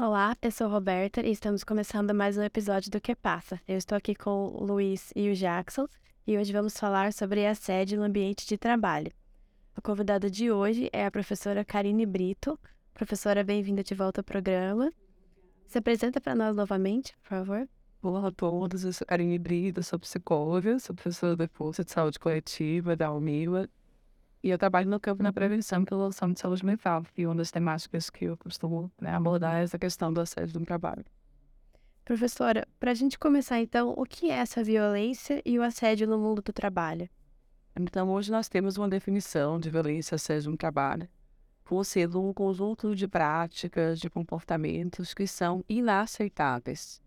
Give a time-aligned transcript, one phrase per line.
[0.00, 3.60] Olá, eu sou Roberta e estamos começando mais um episódio do Que Passa.
[3.66, 5.88] Eu estou aqui com o Luiz e o Jackson
[6.24, 9.10] e hoje vamos falar sobre assédio no ambiente de trabalho.
[9.74, 12.56] A convidada de hoje é a professora Karine Brito.
[12.94, 14.88] Professora, bem-vinda de volta ao programa.
[15.66, 17.68] Se apresenta para nós novamente, por favor.
[18.00, 22.20] Olá a todos, eu sou Karine Brito, sou psicóloga, sou professora da Força de Saúde
[22.20, 23.68] Coletiva da UMILA
[24.42, 27.50] e eu trabalho no campo da prevenção e promoção de saúde mental, e uma das
[27.50, 31.04] temáticas que eu costumo né, abordar é essa questão do assédio no trabalho.
[32.04, 36.18] Professora, para a gente começar então, o que é essa violência e o assédio no
[36.18, 37.08] mundo do trabalho?
[37.78, 41.08] Então, hoje nós temos uma definição de violência e assédio no trabalho,
[41.64, 47.02] por ser um conjunto de práticas, de comportamentos que são inaceitáveis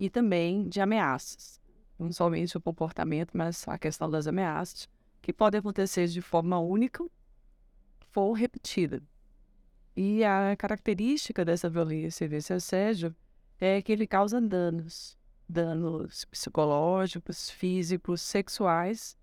[0.00, 1.60] e também de ameaças.
[1.98, 4.88] Não somente o comportamento, mas a questão das ameaças
[5.20, 7.04] que pode acontecer de forma única
[8.14, 9.02] ou repetida.
[9.96, 13.14] E a característica dessa violência e desse assédio
[13.60, 19.16] é que ele causa danos, danos psicológicos, físicos, sexuais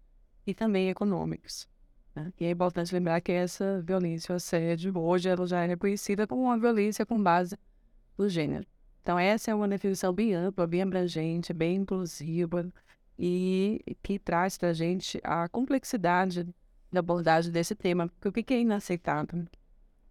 [0.46, 1.68] e também econômicos.
[2.14, 2.32] Né?
[2.40, 6.44] E é importante lembrar que essa violência, o assédio, hoje ela já é reconhecida como
[6.44, 7.58] uma violência com base
[8.18, 8.66] no gênero.
[9.02, 12.72] Então essa é uma definição bem ampla, bem abrangente, bem inclusiva,
[13.18, 16.48] e que traz para a gente a complexidade
[16.92, 18.08] da abordagem desse tema.
[18.20, 19.46] Porque o que é inaceitável?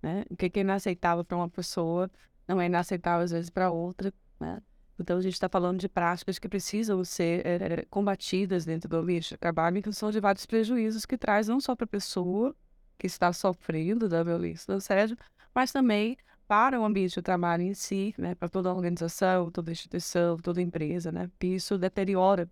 [0.02, 0.24] Né?
[0.30, 2.10] O que é inaceitável para uma pessoa
[2.46, 4.12] não é inaceitável, às vezes, para outra.
[4.40, 4.60] Né?
[4.98, 9.28] Então, a gente está falando de práticas que precisam ser é, combatidas dentro do ambiente
[9.30, 12.54] de trabalho, que são de vários prejuízos que traz não só para a pessoa
[12.98, 15.16] que está sofrendo da violência do assédio,
[15.54, 16.16] mas também
[16.48, 20.36] para o ambiente de trabalho em si, né, para toda a organização, toda a instituição,
[20.38, 22.48] toda a empresa, né, isso deteriora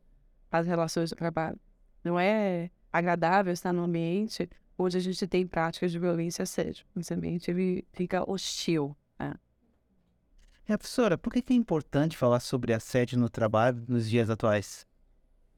[0.50, 1.58] as relações de trabalho.
[2.02, 6.84] Não é agradável estar num ambiente onde a gente tem práticas de violência assédio.
[6.96, 8.96] Esse ambiente ele fica hostil.
[9.18, 9.34] Né?
[10.66, 14.86] É, professora, por que é importante falar sobre assédio no trabalho nos dias atuais?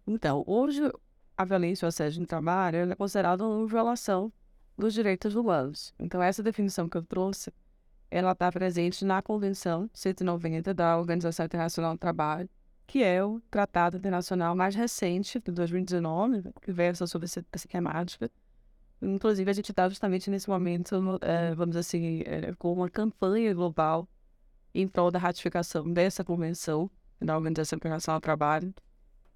[0.07, 0.83] Então, hoje
[1.37, 4.33] a violência e o assédio no trabalho é considerada uma violação
[4.77, 5.95] dos direitos humanos.
[5.98, 7.53] Então, essa definição que eu trouxe,
[8.11, 12.48] ela está presente na Convenção 190 da Organização Internacional do Trabalho,
[12.86, 18.30] que é o tratado internacional mais recente, de 2019, que versa sobre essa, temática.
[19.02, 24.08] Inclusive, a gente está justamente nesse momento, é, vamos assim, é, com uma campanha global
[24.74, 28.74] em prol da ratificação dessa convenção da Organização Internacional do Trabalho,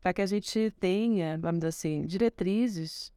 [0.01, 3.13] para que a gente tenha, vamos dizer assim, diretrizes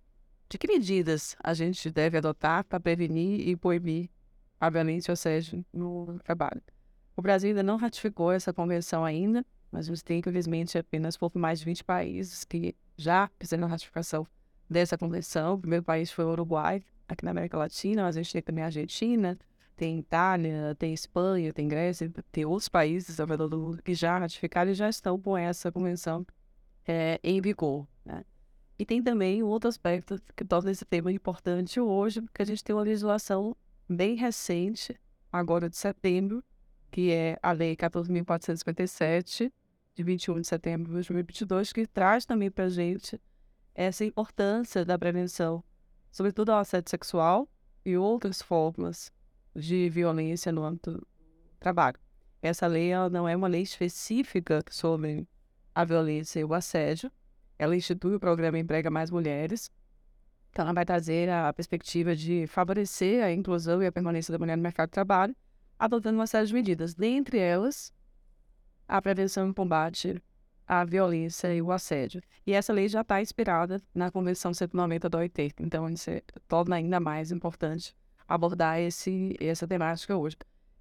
[0.49, 4.09] de que medidas a gente deve adotar para prevenir e proibir
[4.59, 6.61] a violência ou assédio no trabalho.
[7.15, 11.39] O Brasil ainda não ratificou essa convenção ainda, mas a gente tem, infelizmente, apenas pouco
[11.39, 14.25] mais de 20 países que já fizeram a ratificação
[14.69, 15.55] dessa convenção.
[15.55, 18.63] O primeiro país foi o Uruguai, aqui na América Latina, mas a gente tem também
[18.63, 19.35] a Argentina,
[19.75, 24.19] tem Itália, tem Espanha, tem Grécia, tem outros países ao redor do mundo que já
[24.19, 26.23] ratificaram e já estão com essa convenção
[26.87, 27.87] é, em vigor.
[28.05, 28.23] Né?
[28.77, 32.63] E tem também um outro aspecto que torna esse tema importante hoje, porque a gente
[32.63, 33.57] tem uma legislação
[33.89, 34.95] bem recente,
[35.31, 36.43] agora de setembro,
[36.91, 39.51] que é a Lei 14.457,
[39.95, 43.21] de 21 de setembro de 2022, que traz também para a gente
[43.75, 45.63] essa importância da prevenção,
[46.11, 47.47] sobretudo ao assédio sexual
[47.85, 49.11] e outras formas
[49.55, 51.07] de violência no âmbito do
[51.59, 51.99] trabalho.
[52.41, 55.27] Essa lei não é uma lei específica sobre
[55.73, 57.11] a violência e o assédio.
[57.57, 59.71] Ela institui o programa Emprega Mais Mulheres.
[60.49, 64.57] Então, ela vai trazer a perspectiva de favorecer a inclusão e a permanência da mulher
[64.57, 65.35] no mercado de trabalho,
[65.79, 67.93] adotando uma série de medidas, dentre elas
[68.87, 70.21] a prevenção e combate
[70.67, 72.21] à violência e o assédio.
[72.45, 76.75] E essa lei já está inspirada na Convenção 190 da OIT, então isso é, torna
[76.75, 77.95] ainda mais importante
[78.27, 80.37] abordar esse, essa temática hoje.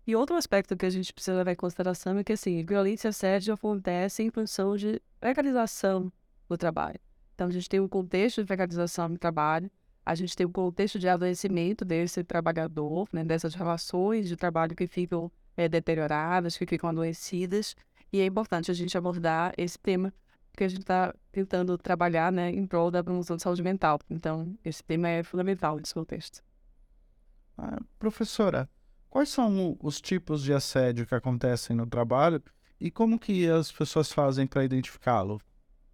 [0.07, 3.11] E outro aspecto que a gente precisa levar em consideração é que, assim, violência e
[3.11, 6.13] assédio acontecem em função de precarização
[6.49, 6.99] do trabalho.
[7.35, 9.71] Então, a gente tem um contexto de precarização do trabalho,
[10.05, 14.89] a gente tem um contexto de adoecimento desse trabalhador, né, dessas relações de trabalho que
[14.89, 17.77] ficam é, deterioradas, que ficam adoecidas,
[18.13, 20.13] e é importante a gente abordar esse tema
[20.55, 23.99] que a gente está tentando trabalhar né, em prol da promoção de saúde mental.
[24.11, 26.43] Então, esse tema é fundamental nesse contexto.
[27.57, 28.69] Ah, professora,
[29.09, 32.43] quais são os tipos de assédio que acontecem no trabalho
[32.79, 35.41] e como que as pessoas fazem para identificá-lo?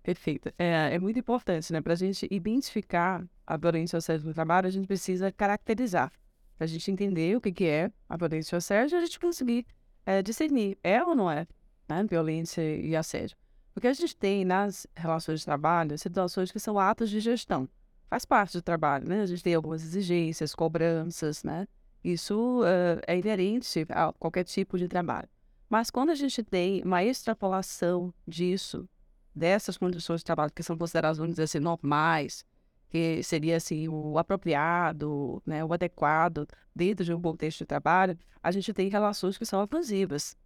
[0.03, 0.53] Perfeito.
[0.59, 1.81] É, é muito importante, né?
[1.81, 6.11] Para a gente identificar a violência ou assédio no trabalho, a gente precisa caracterizar.
[6.56, 9.67] Para a gente entender o que, que é a violência ou assédio, a gente conseguir
[10.05, 11.47] é, discernir, é ou não é
[11.88, 13.37] né, violência e assédio.
[13.73, 17.69] Porque a gente tem nas relações de trabalho situações que são atos de gestão.
[18.11, 19.23] Faz parte do trabalho, né?
[19.23, 21.69] A gente tem algumas exigências, cobranças, né?
[22.02, 25.29] Isso uh, é inerente a qualquer tipo de trabalho.
[25.69, 28.88] Mas quando a gente tem uma extrapolação disso,
[29.34, 32.44] dessas condições de trabalho que são consideradas, vamos dizer assim, normais,
[32.88, 38.50] que seria assim o apropriado, né, o adequado dentro de um contexto de trabalho, a
[38.50, 40.37] gente tem relações que são abusivas.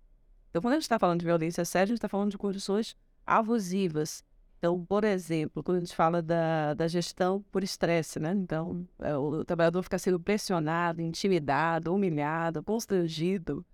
[0.52, 2.94] Então, quando a gente está falando de violência séria, a gente está falando de condições
[3.26, 4.22] abusivas.
[4.58, 8.32] Então, por exemplo, quando a gente fala da, da gestão por estresse, né?
[8.32, 13.64] Então, é, o trabalhador fica sendo pressionado, intimidado, humilhado, constrangido,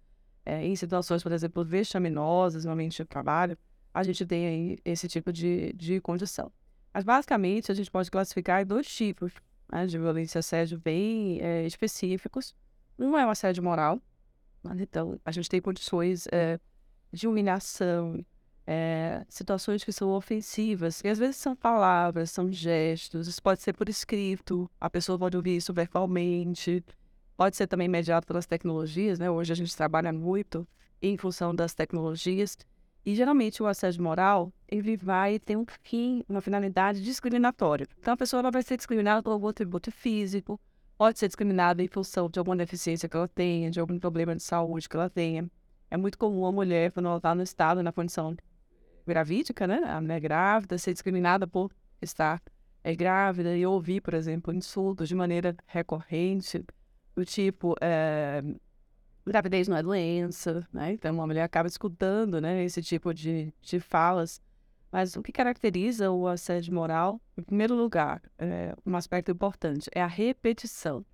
[0.46, 3.58] é, em situações, por exemplo, vexaminosas no ambiente de trabalho,
[3.92, 6.52] a gente tem aí esse tipo de, de condição.
[6.94, 9.32] Mas, basicamente, a gente pode classificar dois tipos
[9.68, 12.54] né, de violência assédio bem é, específicos.
[12.96, 14.00] Um é o assédio moral.
[14.62, 16.58] Mas, então, a gente tem condições é,
[17.12, 18.24] de humilhação,
[18.66, 23.72] é, situações que são ofensivas, e às vezes são palavras, são gestos, isso pode ser
[23.72, 26.84] por escrito, a pessoa pode ouvir isso verbalmente,
[27.36, 29.30] pode ser também mediado pelas tecnologias, né?
[29.30, 30.68] Hoje a gente trabalha muito
[31.00, 32.58] em função das tecnologias,
[33.06, 37.86] e geralmente o assédio moral, ele vai ter um fim, uma finalidade discriminatória.
[37.98, 40.60] Então a pessoa ela vai ser discriminada por algum atributo físico,
[40.98, 44.42] pode ser discriminada em função de alguma deficiência que ela tenha, de algum problema de
[44.42, 45.48] saúde que ela tenha.
[45.90, 48.36] É muito comum a mulher, quando ela está no estado, na condição
[49.06, 49.82] gravídica, né?
[49.86, 52.42] A mulher grávida, ser discriminada por estar
[52.84, 56.64] é, grávida e ouvir, por exemplo, insultos de maneira recorrente,
[57.14, 58.42] do tipo, é,
[59.26, 60.92] gravidez não é doença, né?
[60.92, 64.40] Então, uma mulher acaba escutando, né, esse tipo de, de falas.
[64.90, 70.02] Mas o que caracteriza o assédio moral, em primeiro lugar, é um aspecto importante, é
[70.02, 71.04] a repetição.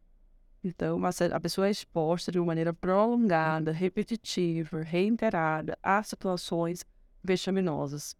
[0.65, 6.85] Então, a pessoa é exposta de uma maneira prolongada, repetitiva, reiterada a situações
[7.23, 8.17] vexaminosas,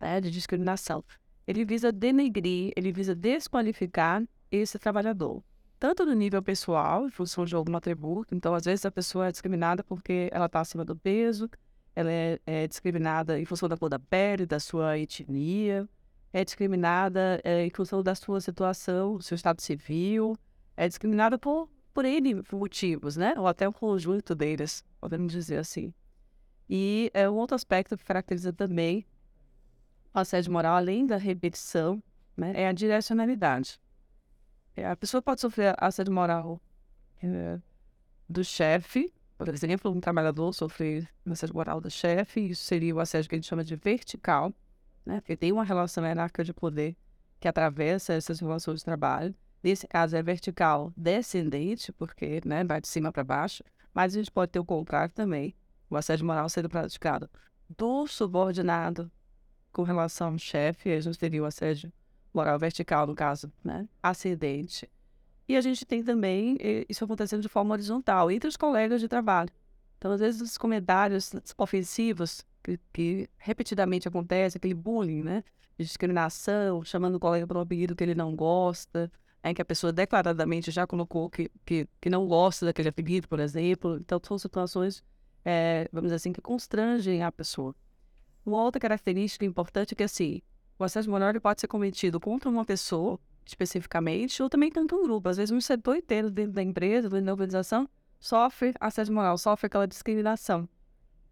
[0.00, 1.04] né, de discriminação.
[1.46, 5.42] Ele visa denegrir, ele visa desqualificar esse trabalhador
[5.78, 8.34] tanto no nível pessoal, em função de algum atributo.
[8.34, 11.48] Então, às vezes, a pessoa é discriminada porque ela está acima do peso,
[11.94, 15.88] ela é, é, discriminada em função da cor da pele, da sua etnia,
[16.32, 20.36] é discriminada é, em função da sua situação, seu estado civil,
[20.76, 21.68] é discriminada por,
[21.98, 23.34] por N motivos, né?
[23.36, 25.92] Ou até um conjunto deles, podemos dizer assim.
[26.70, 29.04] E é um outro aspecto que caracteriza também
[30.14, 32.00] o assédio moral, além da repetição,
[32.36, 33.80] né, é a direcionalidade.
[34.76, 36.60] É, a pessoa pode sofrer assédio moral
[37.20, 37.58] é,
[38.28, 43.28] do chefe, por exemplo, um trabalhador sofrer assédio moral do chefe, isso seria o assédio
[43.28, 44.54] que a gente chama de vertical,
[45.04, 45.20] né?
[45.20, 46.96] porque tem uma relação hierárquica de poder
[47.40, 49.34] que atravessa essas relações de trabalho.
[49.68, 53.62] Nesse caso é vertical descendente, porque né, vai de cima para baixo,
[53.92, 55.54] mas a gente pode ter o contrário também,
[55.90, 57.28] o assédio moral sendo praticado
[57.76, 59.12] do subordinado
[59.70, 61.92] com relação ao chefe, a gente teria o assédio
[62.32, 63.86] moral vertical, no caso, né?
[64.02, 64.88] Ascendente.
[65.46, 66.56] E a gente tem também
[66.88, 69.50] isso acontecendo de forma horizontal, entre os colegas de trabalho.
[69.98, 75.44] Então, às vezes, os comentários ofensivos que, que repetidamente acontecem, aquele bullying, né?
[75.76, 79.12] De discriminação, chamando o colega um apelido que ele não gosta,
[79.44, 83.40] em que a pessoa declaradamente já colocou que, que, que não gosta daquele apelido, por
[83.40, 83.96] exemplo.
[83.96, 85.02] Então, são situações,
[85.44, 87.74] é, vamos dizer assim, que constrangem a pessoa.
[88.44, 90.42] Uma outra característica importante é que, assim,
[90.78, 95.28] o assédio moral pode ser cometido contra uma pessoa, especificamente, ou também contra um grupo.
[95.28, 97.88] Às vezes, um setor inteiro dentro da empresa, dentro da organização,
[98.18, 100.68] sofre assédio moral, sofre aquela discriminação.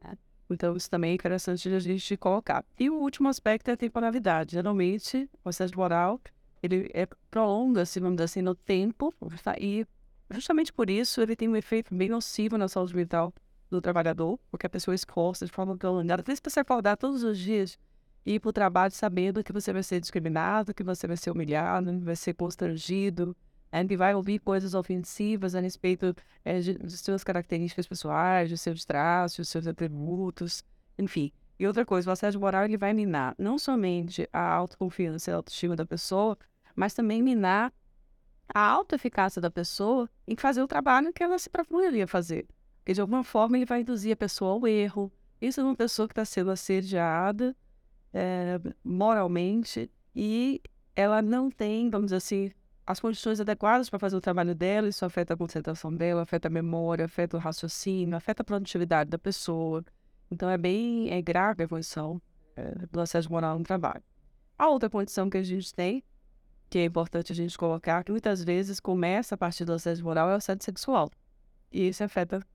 [0.02, 0.17] Né?
[0.50, 2.64] Então, isso também é interessante a gente colocar.
[2.78, 4.52] E o último aspecto é a temporalidade.
[4.52, 6.21] Geralmente, o assédio moral,
[6.66, 9.54] ele é, prolonga-se, vamos dizer assim, no tempo, tá?
[9.58, 9.87] e
[10.30, 13.32] justamente por isso ele tem um efeito bem nocivo na saúde mental
[13.70, 16.23] do trabalhador, porque a pessoa esforça de forma prolongada.
[16.23, 17.78] Para se acordar todos os dias
[18.26, 21.99] ir para o trabalho sabendo que você vai ser discriminado, que você vai ser humilhado,
[22.00, 23.37] vai ser constrangido,
[23.70, 23.85] né?
[23.87, 28.85] que vai ouvir coisas ofensivas a respeito é, de, de suas características pessoais, de seus
[28.85, 30.64] traços, de seus atributos,
[30.99, 31.32] enfim.
[31.58, 35.37] E outra coisa, o assédio moral ele vai minar não somente a autoconfiança e a
[35.37, 36.37] autoestima da pessoa,
[36.76, 37.73] mas também minar
[38.49, 42.47] a autoeficácia da pessoa em fazer o trabalho que ela se propunha fazer.
[42.78, 45.11] Porque de alguma forma ele vai induzir a pessoa ao erro.
[45.40, 47.56] Isso é uma pessoa que está sendo assediada
[48.12, 50.61] é, moralmente e
[50.95, 52.50] ela não tem, vamos dizer assim,
[52.87, 56.50] as condições adequadas para fazer o trabalho dela, isso afeta a concentração dela, afeta a
[56.50, 59.85] memória, afeta o raciocínio, afeta a produtividade da pessoa.
[60.30, 62.23] Então é bem é grave a condição
[62.54, 64.02] é, do assédio moral no trabalho.
[64.56, 66.02] A outra condição que a gente tem,
[66.76, 70.28] que é importante a gente colocar, que muitas vezes começa a partir do assédio moral,
[70.28, 71.11] é o assédio sexual.
[71.73, 72.47] E isso afeta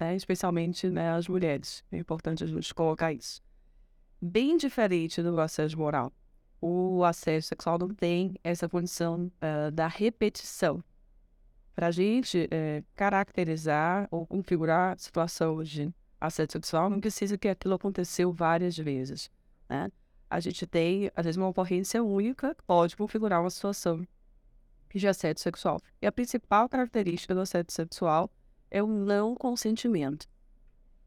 [0.00, 1.84] é, especialmente né, as mulheres.
[1.92, 3.40] É importante a gente colocar isso
[4.20, 6.12] bem diferente do assédio moral.
[6.60, 10.82] O assédio sexual não tem essa condição uh, da repetição.
[11.72, 17.46] Para a gente uh, caracterizar ou configurar a situação de assédio sexual, não precisa que
[17.46, 19.30] aquilo aconteceu várias vezes,
[19.68, 19.92] né?
[20.30, 24.06] A gente tem, às vezes, uma ocorrência única que pode configurar uma situação
[24.94, 25.80] de assédio sexual.
[26.00, 28.30] E a principal característica do assédio sexual
[28.70, 30.28] é o não consentimento.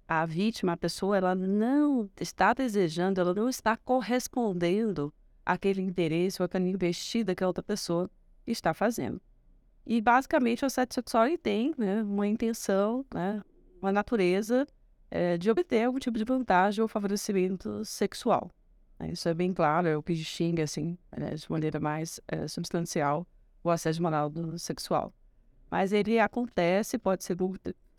[0.06, 5.13] A vítima, a pessoa, ela não está desejando, ela não está correspondendo
[5.46, 8.12] àquele interesse ou àquela investida que a outra pessoa
[8.46, 9.22] está fazendo.
[9.86, 13.42] E, basicamente, o assédio sexual tem né, uma intenção, né,
[13.82, 14.68] uma natureza
[15.10, 18.51] é, de obter algum tipo de vantagem ou favorecimento sexual.
[19.03, 19.12] Né.
[19.13, 23.27] Isso é bem claro, é o que distingue, assim, né, de maneira mais é, substancial,
[23.63, 25.13] o assédio moral do sexual.
[25.69, 27.38] Mas ele acontece, pode ser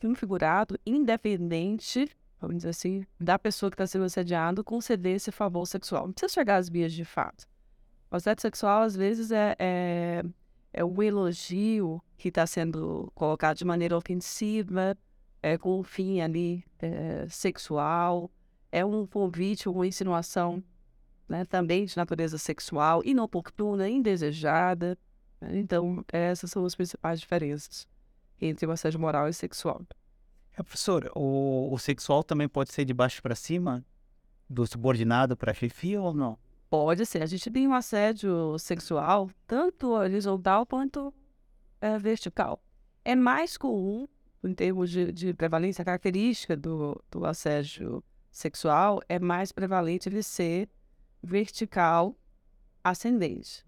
[0.01, 2.09] configurado independente,
[2.41, 6.07] vamos dizer assim, da pessoa que está sendo assediada conceder esse favor sexual.
[6.07, 7.47] Não precisa chegar às vias de fato.
[8.11, 10.25] O assédio sexual, às vezes, é, é
[10.77, 14.99] é o elogio que está sendo colocado de maneira ofensiva,
[15.41, 18.29] é, com um fim ali é, sexual,
[18.73, 20.61] é um convite, uma insinuação
[21.29, 24.99] né, também de natureza sexual, inoportuna, indesejada.
[25.41, 25.59] Né?
[25.59, 27.87] Então, essas são as principais diferenças
[28.41, 29.83] entre o assédio moral e sexual.
[30.57, 33.85] É, professor, o, o sexual também pode ser de baixo para cima?
[34.49, 36.39] Do subordinado para a chefia ou não?
[36.69, 37.23] Pode ser.
[37.23, 41.13] A gente tem um assédio sexual, tanto horizontal quanto
[41.81, 42.63] é, vertical.
[43.05, 44.07] É mais comum,
[44.43, 50.23] em termos de, de prevalência, a característica do, do assédio sexual é mais prevalente ele
[50.23, 50.69] ser
[51.25, 52.17] vertical
[52.83, 53.65] ascendente.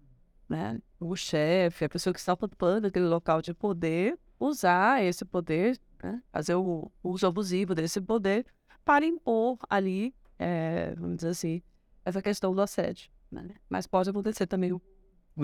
[0.47, 0.79] Né?
[0.99, 6.21] O chefe, a pessoa que está ocupando aquele local de poder, usar esse poder, né?
[6.31, 8.45] fazer o uso abusivo desse poder
[8.85, 11.61] para impor ali, é, vamos dizer assim,
[12.05, 13.09] essa questão do assédio.
[13.29, 13.49] Né?
[13.69, 14.81] Mas pode acontecer também o,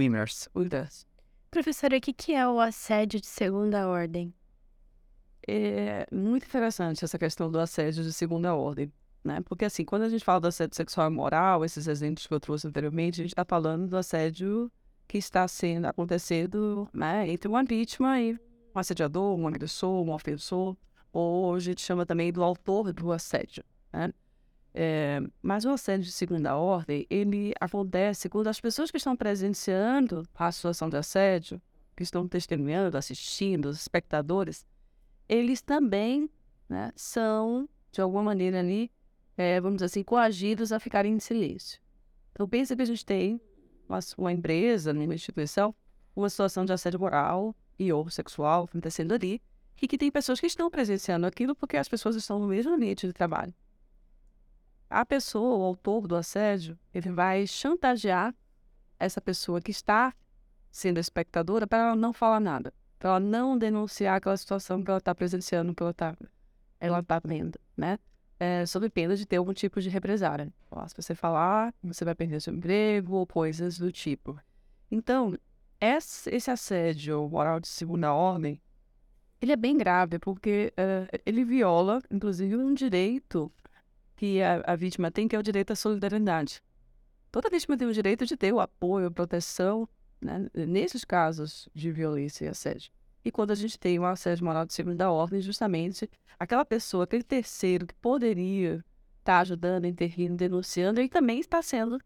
[0.02, 1.10] inverso.
[1.52, 4.34] Professora, o que, que é o assédio de segunda ordem?
[5.46, 8.92] É muito interessante essa questão do assédio de segunda ordem.
[9.24, 9.40] Né?
[9.46, 12.40] Porque, assim, quando a gente fala do assédio sexual e moral, esses exemplos que eu
[12.40, 14.72] trouxe anteriormente, a gente está falando do assédio
[15.08, 20.76] que está sendo acontecendo né, entre uma vítima e um assediador, um agressor, um ofensor,
[21.12, 23.64] ou a gente chama também do autor do assédio.
[23.92, 24.12] Né?
[24.74, 30.28] É, mas o assédio de segunda ordem, ele acontece quando as pessoas que estão presenciando
[30.34, 31.62] a situação de assédio,
[31.96, 34.66] que estão testemunhando, assistindo, os espectadores,
[35.30, 36.28] eles também
[36.68, 38.92] né, são, de alguma maneira ali,
[39.38, 41.80] é, vamos dizer assim, coagidos a ficarem em silêncio.
[42.32, 43.40] Então, pensa que a gente tem
[43.88, 45.74] uma, uma empresa, uma instituição,
[46.16, 49.42] uma situação de assédio moral e ou sexual acontecendo ali,
[49.82, 53.06] e que tem pessoas que estão presenciando aquilo porque as pessoas estão no mesmo ambiente
[53.06, 53.54] de trabalho
[54.94, 58.34] a pessoa, o autor do assédio, ele vai chantagear
[59.00, 60.14] essa pessoa que está
[60.70, 65.00] sendo espectadora para ela não falar nada, para ela não denunciar aquela situação que ela
[65.00, 66.16] está presenciando, que ela está
[66.80, 67.98] ela tá vendo, né?
[68.46, 70.52] É, sob pena de ter algum tipo de represária.
[70.90, 74.38] Se você falar, você vai perder seu emprego ou coisas do tipo.
[74.92, 75.38] Então,
[75.80, 78.60] esse assédio moral de segunda ordem,
[79.40, 83.50] ele é bem grave, porque uh, ele viola, inclusive, um direito
[84.18, 86.62] que a, a vítima tem, que é o direito à solidariedade.
[87.32, 89.88] Toda vítima tem o direito de ter o apoio, a proteção,
[90.20, 92.92] né, nesses casos de violência e assédio.
[93.26, 97.24] E quando a gente tem um assédio moral de segunda ordem, justamente aquela pessoa, aquele
[97.24, 98.76] terceiro que poderia
[99.20, 102.00] estar tá ajudando, intervindo, denunciando, ele também está sendo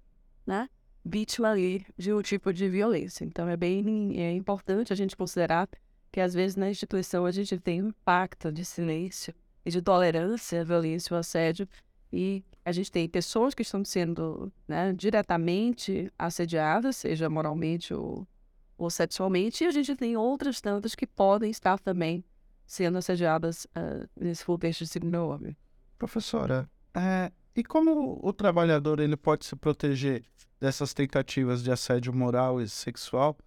[0.45, 0.69] né,
[1.03, 3.25] vítima ali de um tipo de violência.
[3.25, 5.67] Então é bem é importante a gente considerar
[6.11, 9.33] que às vezes na instituição a gente tem um pacto de silêncio
[9.65, 11.67] e de tolerância à violência e ao assédio
[12.11, 18.27] e a gente tem pessoas que estão sendo né, diretamente assediadas, seja moralmente ou,
[18.77, 22.23] ou sexualmente, e a gente tem outras tantas que podem estar também
[22.65, 25.55] sendo assediadas uh, nesse contexto de segunda ordem.
[25.97, 30.23] Professora, é, e como o trabalhador ele pode se proteger
[30.59, 33.37] dessas tentativas de assédio moral e sexual,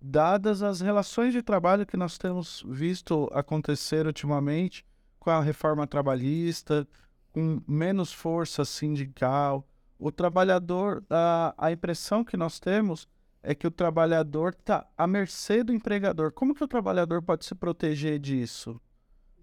[0.00, 4.84] dadas as relações de trabalho que nós temos visto acontecer ultimamente
[5.18, 6.88] com a reforma trabalhista,
[7.32, 9.66] com menos força sindical.
[9.98, 13.06] O trabalhador, a, a impressão que nós temos
[13.42, 16.32] é que o trabalhador está à mercê do empregador.
[16.32, 18.80] Como que o trabalhador pode se proteger disso?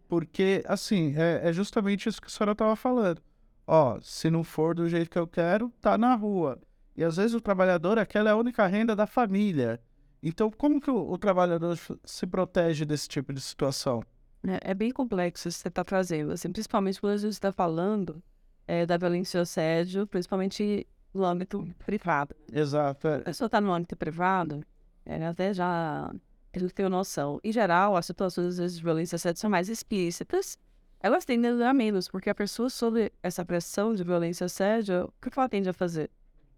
[0.07, 3.21] Porque, assim, é, é justamente isso que a senhora estava falando.
[3.65, 6.59] Ó, se não for do jeito que eu quero, tá na rua.
[6.95, 9.79] E às vezes o trabalhador, aquela é a única renda da família.
[10.23, 14.01] Então, como que o, o trabalhador se protege desse tipo de situação?
[14.47, 17.51] É, é bem complexo isso que você está trazendo, assim, principalmente quando a gente está
[17.51, 18.23] falando
[18.65, 20.87] é, da violência e assédio, principalmente
[21.17, 22.35] no âmbito privado.
[22.51, 23.07] Exato.
[23.07, 23.15] É.
[23.17, 24.63] A pessoa está no âmbito privado,
[25.05, 26.13] é, até já
[26.53, 27.39] ele tem noção.
[27.43, 30.57] Em geral, as situações às vezes, de violência assédio são mais explícitas,
[30.99, 35.37] elas tendem a menos, porque a pessoa sob essa pressão de violência assédio, o que
[35.37, 36.09] ela tende a fazer?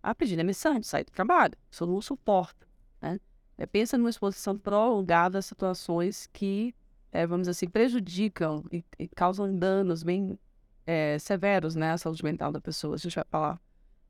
[0.02, 1.56] A pedir demissão, sair do trabalho.
[1.70, 2.66] Isso não suporta,
[3.02, 3.20] né?
[3.58, 6.74] É, pensa numa exposição prolongada a situações que,
[7.12, 10.40] é, vamos dizer assim, prejudicam e, e causam danos bem
[10.88, 12.96] é, severos né, à saúde mental da pessoa.
[12.96, 13.62] A gente vai falar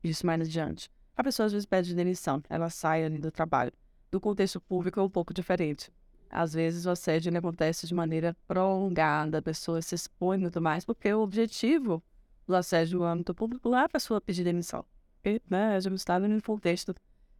[0.02, 0.90] disso mais adiante.
[1.16, 3.72] A pessoa às vezes pede demissão, ela sai ali do trabalho.
[4.10, 5.92] Do contexto público é um pouco diferente.
[6.30, 11.12] Às vezes o assédio acontece de maneira prolongada, a pessoa se expõe muito mais, porque
[11.12, 12.02] o objetivo
[12.46, 14.84] do assédio no âmbito público é a pessoa pedir demissão.
[15.16, 16.94] Porque, né, a gente está um contexto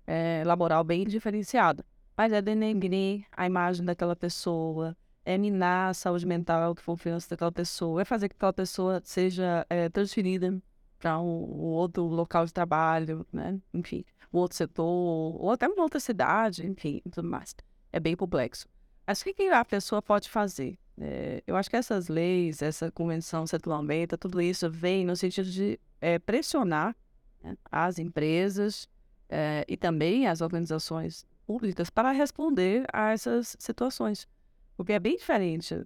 [0.07, 1.85] é, laboral bem diferenciado.
[2.17, 7.53] Mas é denegrir a imagem daquela pessoa, é minar a saúde mental, a autoconfiança daquela
[7.53, 10.61] pessoa, é fazer que aquela pessoa seja é, transferida
[11.01, 13.59] para um, outro local de trabalho, né?
[13.73, 17.55] enfim, um outro setor, ou até uma outra cidade, enfim, tudo mais.
[17.93, 18.69] É bem complexo.
[19.07, 20.79] Mas o que a pessoa pode fazer?
[21.01, 25.81] É, eu acho que essas leis, essa convenção settlementa, tudo isso vem no sentido de
[26.01, 26.95] é, pressionar
[27.43, 28.87] né, as empresas
[29.29, 34.29] é, e também as organizações públicas para responder a essas situações.
[34.77, 35.85] Porque é bem diferente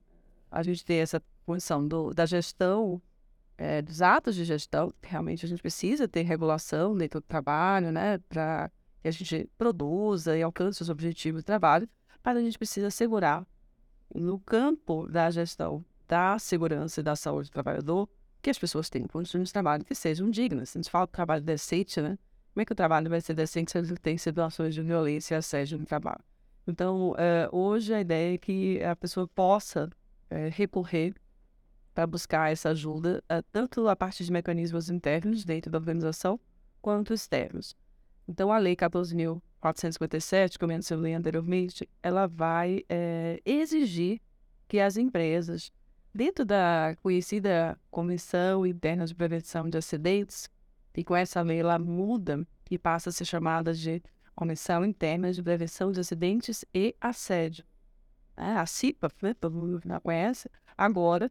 [0.51, 3.01] a gente ter essa condição do, da gestão,
[3.57, 8.19] é, dos atos de gestão, realmente a gente precisa ter regulação dentro do trabalho, né,
[8.29, 8.71] para
[9.01, 11.89] que a gente produza e alcance os objetivos do trabalho,
[12.23, 13.47] mas a gente precisa assegurar
[14.15, 18.09] no campo da gestão da segurança e da saúde do trabalhador
[18.43, 20.77] que as pessoas tenham condições de trabalho que sejam dignas.
[20.77, 22.19] A gente fala de trabalho decente, né?
[22.53, 25.39] Como é que o trabalho vai ser decente se ele tem situações de violência e
[25.39, 26.23] assédio no trabalho?
[26.67, 29.91] Então, é, hoje a ideia é que a pessoa possa
[30.31, 31.15] é, recorrer
[31.95, 36.39] para buscar essa ajuda, é, tanto a partir de mecanismos internos dentro da organização,
[36.83, 37.77] quanto externos.
[38.27, 42.85] Então, a Lei 14.457, que eu mencionei anteriormente, ela vai
[43.45, 44.21] exigir
[44.67, 45.71] que as empresas,
[46.13, 50.51] dentro da conhecida Comissão Interna de Prevenção de Acidentes,
[50.97, 54.03] e com essa lei ela muda e passa a ser chamada de
[54.35, 57.65] Comissão Interna de Prevenção de Acidentes e Assédio.
[58.37, 61.31] É, a CIPA, né, todo mundo já conhece, agora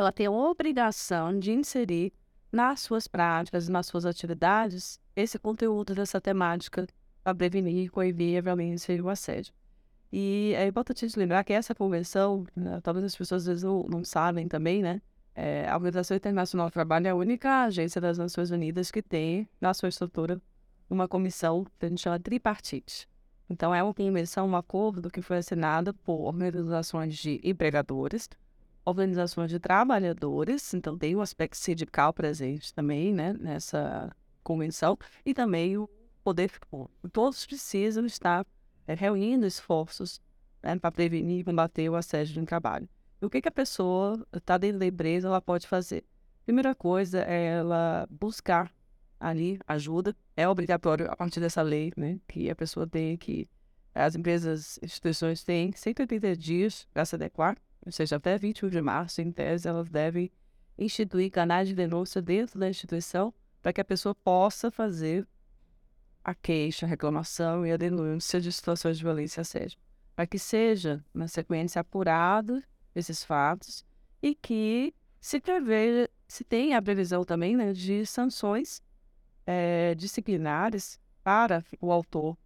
[0.00, 2.12] ela tem a obrigação de inserir
[2.50, 6.86] nas suas práticas, nas suas atividades, esse conteúdo dessa temática
[7.22, 9.52] para prevenir coibir a violência e o assédio.
[10.12, 14.04] E é importante lembrar que essa convenção, né, talvez as pessoas às vezes não, não
[14.04, 15.00] sabem também, né?
[15.34, 19.48] É, a Organização Internacional do Trabalho é a única agência das Nações Unidas que tem
[19.60, 20.42] na sua estrutura
[20.88, 23.08] uma comissão que a gente chama tripartite.
[23.48, 28.28] Então, é uma convenção, um acordo que foi assinado por organizações de empregadores,
[28.84, 35.76] organizações de trabalhadores, então tem o aspecto sindical presente também, né, nessa convenção, e também
[35.76, 35.88] o
[36.24, 37.08] poder público.
[37.12, 38.46] Todos precisam estar
[38.86, 40.20] é, reunindo esforços
[40.62, 42.88] né, para prevenir e combater o assédio no trabalho.
[43.20, 46.04] E o que, que a pessoa está dentro da empresa ela pode fazer?
[46.44, 48.72] Primeira coisa é ela buscar
[49.18, 50.16] ali ajuda.
[50.34, 52.18] É obrigatório a partir dessa lei, né?
[52.26, 53.48] Que a pessoa tem que.
[53.94, 59.20] As empresas, instituições têm 180 dias para se adequar, ou seja, até 21 de março,
[59.20, 60.30] em tese, elas devem
[60.78, 65.26] instituir canais de denúncia dentro da instituição para que a pessoa possa fazer
[66.24, 69.78] a queixa, a reclamação e a denúncia de situações de violência assédio.
[70.14, 72.62] Para que seja, na sequência, apurado
[72.94, 73.84] esses fatos
[74.22, 78.82] e que se prevê, se tenha a previsão também né, de sanções
[79.46, 82.36] é, disciplinares para o autor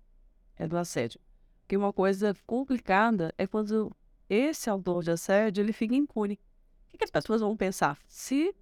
[0.56, 1.20] é, do assédio.
[1.66, 3.94] Que uma coisa complicada é quando
[4.28, 6.38] esse autor de assédio ele fica impune.
[6.92, 7.98] O que, as pessoas vão pensar?
[8.06, 8.54] Se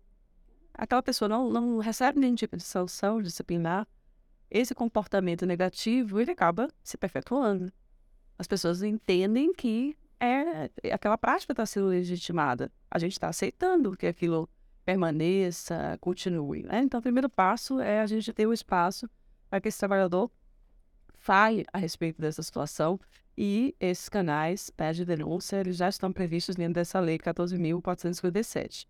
[0.74, 3.86] aquela pessoa não, não recebe nenhum tipo de sanção disciplinar,
[4.50, 7.72] esse comportamento negativo ele acaba se perpetuando.
[8.38, 12.70] As pessoas entendem que é aquela prática está sendo legitimada.
[12.90, 14.48] A gente está aceitando que aquilo
[14.84, 16.62] permaneça, continue.
[16.62, 16.80] Né?
[16.82, 19.08] Então, o primeiro passo é a gente ter o espaço
[19.48, 20.30] para que esse trabalhador
[21.22, 22.98] fale a respeito dessa situação
[23.38, 28.86] e esses canais né, de denúncia eles já estão previstos dentro dessa lei 14.457.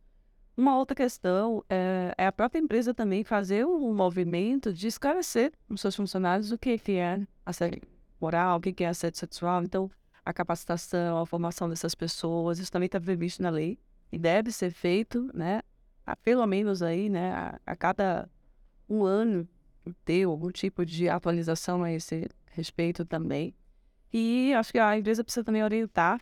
[0.56, 5.80] Uma outra questão é, é, a própria empresa também fazer um movimento de esclarecer os
[5.80, 7.82] seus funcionários o que, é assédio
[8.18, 9.62] moral, o que é assédio sexual.
[9.62, 9.90] Então,
[10.24, 13.78] a capacitação, a formação dessas pessoas, isso também está previsto na lei
[14.10, 15.60] e deve ser feito, né,
[16.06, 18.28] a, pelo menos aí, né, a, a, cada
[18.88, 19.46] um ano
[20.04, 23.54] ter algum tipo de atualização a esse respeito também.
[24.12, 26.20] E acho que a empresa precisa também orientar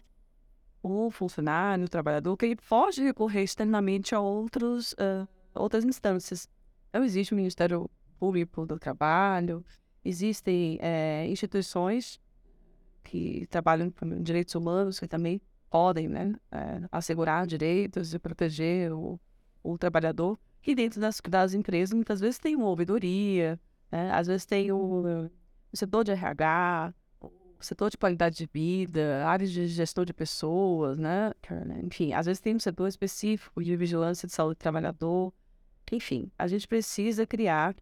[0.83, 6.49] o funcionário, o trabalhador, que ele pode recorrer externamente a outros, uh, outras instâncias.
[6.89, 9.65] Então, existe o Ministério Público do Trabalho,
[10.05, 12.21] existem é, instituições
[13.03, 19.19] que trabalham com direitos humanos, que também podem né, é, assegurar direitos e proteger o,
[19.63, 20.39] o trabalhador.
[20.67, 23.59] E dentro das, das empresas, muitas vezes tem uma ouvidoria,
[23.91, 24.11] né?
[24.13, 25.31] às vezes tem o,
[25.73, 30.99] o setor de RH, o setor de qualidade de vida, áreas de gestão de pessoas,
[30.99, 31.33] né?
[31.83, 35.33] Enfim, às vezes tem um setor específico de vigilância de saúde do trabalhador.
[35.93, 37.77] Enfim, a gente precisa criar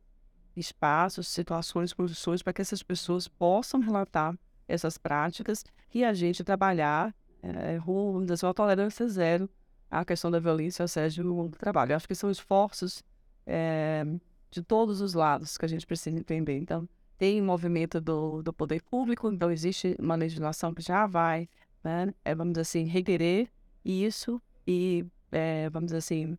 [0.57, 4.37] espaços, situações, condições para que essas pessoas possam relatar
[4.67, 5.64] essas práticas
[5.95, 9.49] e a gente trabalhar é, rumo sua tolerância zero
[9.90, 11.92] à questão da violência e assédio no mundo do trabalho.
[11.92, 13.03] Eu acho que são esforços
[13.46, 14.05] é,
[14.51, 16.57] de todos os lados que a gente precisa entender.
[16.57, 21.48] Então, tem movimento do, do poder público, então existe uma legislação que já vai,
[21.83, 23.48] né, é, vamos dizer assim, requerer
[23.85, 26.38] isso e, é, vamos assim,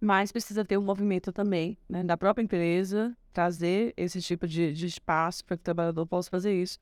[0.00, 4.86] mas precisa ter um movimento também né, da própria empresa trazer esse tipo de, de
[4.86, 6.78] espaço para que o trabalhador possa fazer isso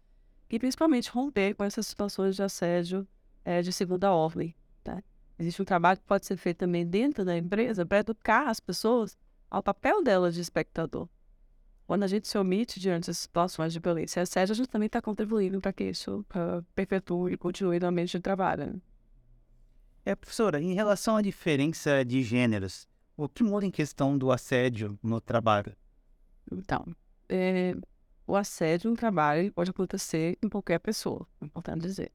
[0.49, 3.07] e principalmente romper com essas situações de assédio
[3.45, 4.55] é, de segunda ordem.
[5.39, 9.17] Existe um trabalho que pode ser feito também dentro da empresa para educar as pessoas
[9.51, 11.09] ao papel delas de espectador.
[11.87, 14.87] Quando a gente se omite diante das situações de violência e assédio, a gente também
[14.87, 18.67] está contribuindo para que isso uh, perpetue e continue no ambiente de trabalho.
[18.67, 18.81] Né?
[20.07, 24.99] É, professora, em relação à diferença de gêneros, o que muda em questão do assédio
[25.03, 25.77] no trabalho?
[26.51, 26.87] Então,
[27.29, 27.75] é,
[28.27, 32.13] o assédio no trabalho pode acontecer em qualquer pessoa, é importante dizer.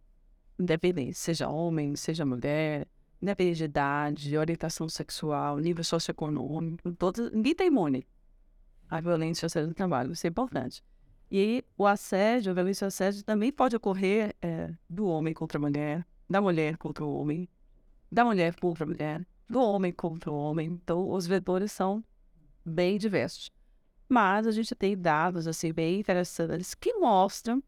[0.60, 2.88] Independente, seja homem, seja mulher,
[3.21, 8.08] independente de idade, orientação sexual, nível socioeconômico, todos, ninguém está imune
[8.89, 10.12] a violência e assédio no trabalho.
[10.12, 10.84] Isso é importante.
[11.32, 15.62] E o assédio, a violência e assédio também pode ocorrer é, do homem contra a
[15.62, 17.47] mulher, da mulher contra o homem,
[18.12, 20.67] da mulher contra a mulher, do homem contra o homem.
[20.67, 22.03] Então, os vetores são
[22.65, 23.51] bem diversos.
[24.08, 27.62] Mas a gente tem dados assim bem interessantes que mostram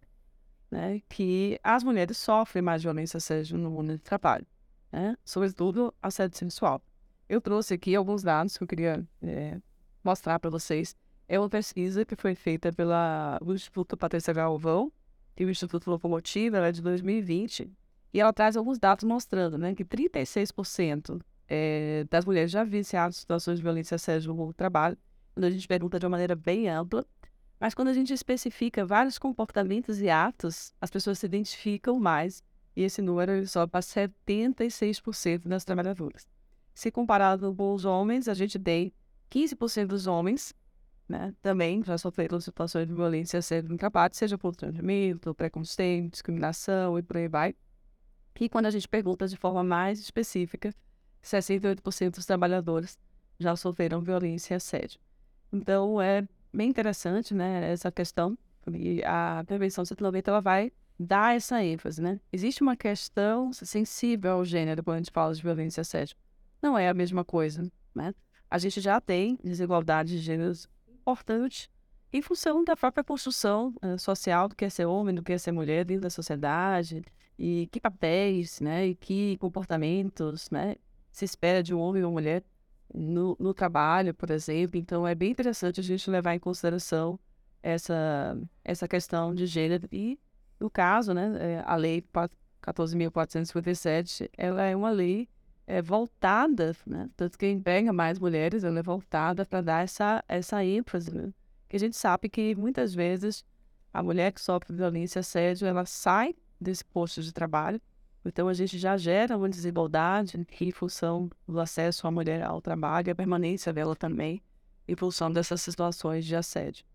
[0.72, 4.48] né, que as mulheres sofrem mais violência assédio no mundo do trabalho,
[4.92, 5.18] né?
[5.24, 6.82] sobretudo assédio sexual.
[7.30, 9.60] Eu trouxe aqui alguns dados que eu queria é,
[10.04, 10.96] mostrar para vocês
[11.32, 14.92] é uma pesquisa que foi feita pela Instituto Patrícia Galvão
[15.38, 17.72] e o Instituto Locomotiva, ela é de 2020,
[18.14, 23.60] e ela traz alguns dados mostrando né, que 36% é, das mulheres já vivenciaram situações
[23.60, 24.98] de violência assédio no trabalho,
[25.34, 27.06] quando a gente pergunta de uma maneira bem ampla,
[27.58, 32.44] mas quando a gente especifica vários comportamentos e atos, as pessoas se identificam mais,
[32.76, 36.28] e esse número sobe para 76% das trabalhadoras.
[36.74, 38.94] Se comparado com os homens, a gente tem
[39.30, 40.54] 15% dos homens
[41.12, 47.04] né, também já sofreram situações de violência sendo incapaz, seja por transmito, preconceito, discriminação e
[47.04, 47.54] por aí vai.
[48.40, 50.74] E quando a gente pergunta de forma mais específica,
[51.22, 52.98] 68% dos trabalhadores
[53.38, 55.00] já sofreram violência e assédio.
[55.52, 58.38] Então, é bem interessante, né, essa questão.
[58.74, 62.20] E a prevenção 190, ela vai dar essa ênfase, né?
[62.32, 66.16] Existe uma questão sensível ao gênero quando a gente fala de violência assédio.
[66.62, 68.14] Não é a mesma coisa, né?
[68.50, 71.70] A gente já tem desigualdade de gêneros importante
[72.14, 75.38] em função da própria construção uh, social do que é ser homem, do que é
[75.38, 77.02] ser mulher dentro da sociedade,
[77.40, 80.76] e que papéis, né, e que comportamentos, né,
[81.12, 82.44] se espera de um homem ou mulher
[82.94, 84.78] no, no trabalho, por exemplo.
[84.78, 87.20] Então, é bem interessante a gente levar em consideração
[87.64, 89.88] essa, essa questão de gênero.
[89.92, 90.20] E,
[90.62, 92.06] no caso, né, é, a Lei
[92.62, 95.28] 14.457, ela é uma lei
[95.66, 97.10] é, voltada, né?
[97.18, 101.34] Tanto que emprega mais mulheres, ela é voltada para dar essa, essa ênfase, né?
[101.68, 103.44] Que a gente sabe que muitas vezes
[103.92, 107.82] a mulher que sofre violência e assédio, ela sai desse posto de trabalho.
[108.24, 113.08] Então a gente já gera uma desigualdade em função do acesso à mulher ao trabalho
[113.08, 114.44] e a permanência dela também
[114.88, 116.86] em função dessas situações de assédio.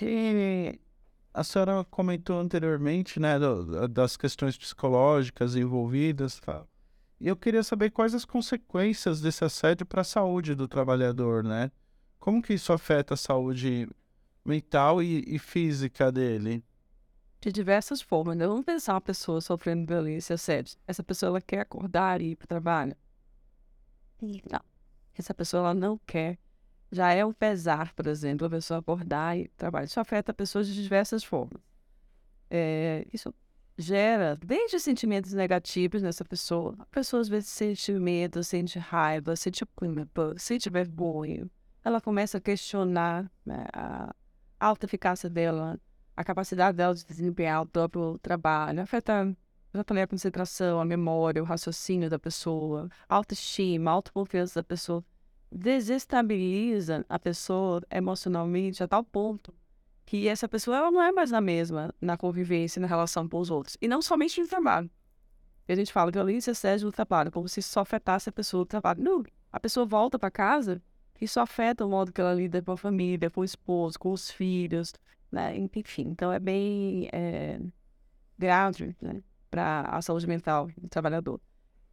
[0.00, 0.80] E
[1.32, 6.64] a senhora comentou anteriormente, né, do, das questões psicológicas envolvidas, tá?
[7.20, 11.70] E eu queria saber quais as consequências desse assédio para a saúde do trabalhador, né?
[12.18, 13.88] Como que isso afeta a saúde
[14.44, 16.62] mental e, e física dele?
[17.40, 18.36] De diversas formas.
[18.36, 18.46] Né?
[18.46, 20.76] Vamos pensar uma pessoa sofrendo violência, assédio.
[20.86, 22.96] Essa pessoa ela quer acordar e ir para o trabalho?
[24.20, 24.60] Não.
[25.14, 26.38] Essa pessoa ela não quer
[26.94, 29.86] já é um pesar, por exemplo, a pessoa acordar e trabalhar.
[29.86, 31.60] Isso afeta pessoas de diversas formas.
[32.48, 33.34] É, isso
[33.76, 36.76] gera desde sentimentos negativos nessa pessoa.
[36.78, 41.50] A pessoa às vezes sente medo, sente raiva, sente culpa, sente vergonha.
[41.84, 44.14] Ela começa a questionar né, a
[44.60, 45.78] alta eficácia dela,
[46.16, 48.80] a capacidade dela de desempenhar o próprio trabalho.
[48.80, 49.36] Afeta
[49.74, 55.04] já a concentração, a memória, o raciocínio da pessoa, a autoestima, a autoconfiança da pessoa
[55.54, 59.54] desestabiliza a pessoa emocionalmente a tal ponto
[60.04, 63.50] que essa pessoa ela não é mais a mesma na convivência, na relação com os
[63.50, 63.76] outros.
[63.80, 64.90] E não somente no trabalho.
[65.66, 69.02] A gente fala violência assédio no trabalho, como se só afetasse a pessoa no trabalho.
[69.02, 70.82] Não, a pessoa volta para casa
[71.18, 74.12] e isso afeta o modo que ela lida com a família, com o esposo, com
[74.12, 74.92] os filhos,
[75.32, 75.56] né?
[75.56, 77.60] Enfim, então é bem é,
[78.36, 79.22] grave né?
[79.50, 81.40] para a saúde mental do trabalhador.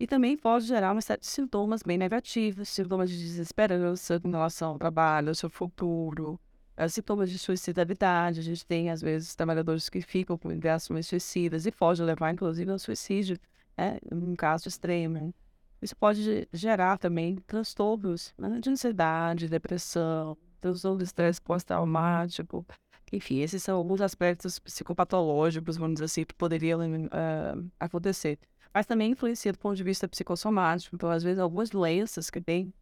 [0.02, 4.72] E também pode gerar uma série de sintomas bem negativos, sintomas de desesperança com relação
[4.72, 6.40] ao trabalho, ao seu futuro,
[6.76, 8.40] eh, sintomas de suicidalidade.
[8.40, 12.72] A gente tem, às vezes, trabalhadores que ficam com ideações suicidas e pode levar, inclusive,
[12.72, 13.38] ao suicídio,
[13.78, 15.32] né, um caso extremo.
[15.80, 22.66] Isso pode gerar também transtornos né, de ansiedade, depressão, transtorno de estresse pós-traumático.
[23.14, 28.40] Enfim, esses são alguns aspectos psicopatológicos, vamos dizer assim, que poderiam uh, acontecer
[28.74, 30.96] mas também influencia do ponto de vista psicossomático.
[30.96, 32.74] Então, às vezes, algumas doenças que têm,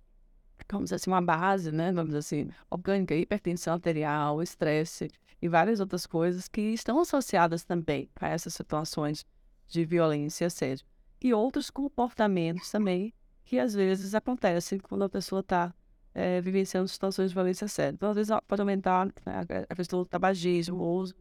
[0.71, 5.10] vamos assim, uma base, né, vamos assim, orgânica, hipertensão arterial, estresse
[5.41, 9.25] e várias outras coisas que estão associadas também a essas situações
[9.67, 10.86] de violência e assédio.
[11.21, 15.73] E outros comportamentos também que às vezes acontecem quando a pessoa está
[16.13, 17.95] é, eh, vivenciando situações de violência assédio.
[17.95, 21.15] Então, às vezes, pode aumentar né, a questão do tabagismo, o uso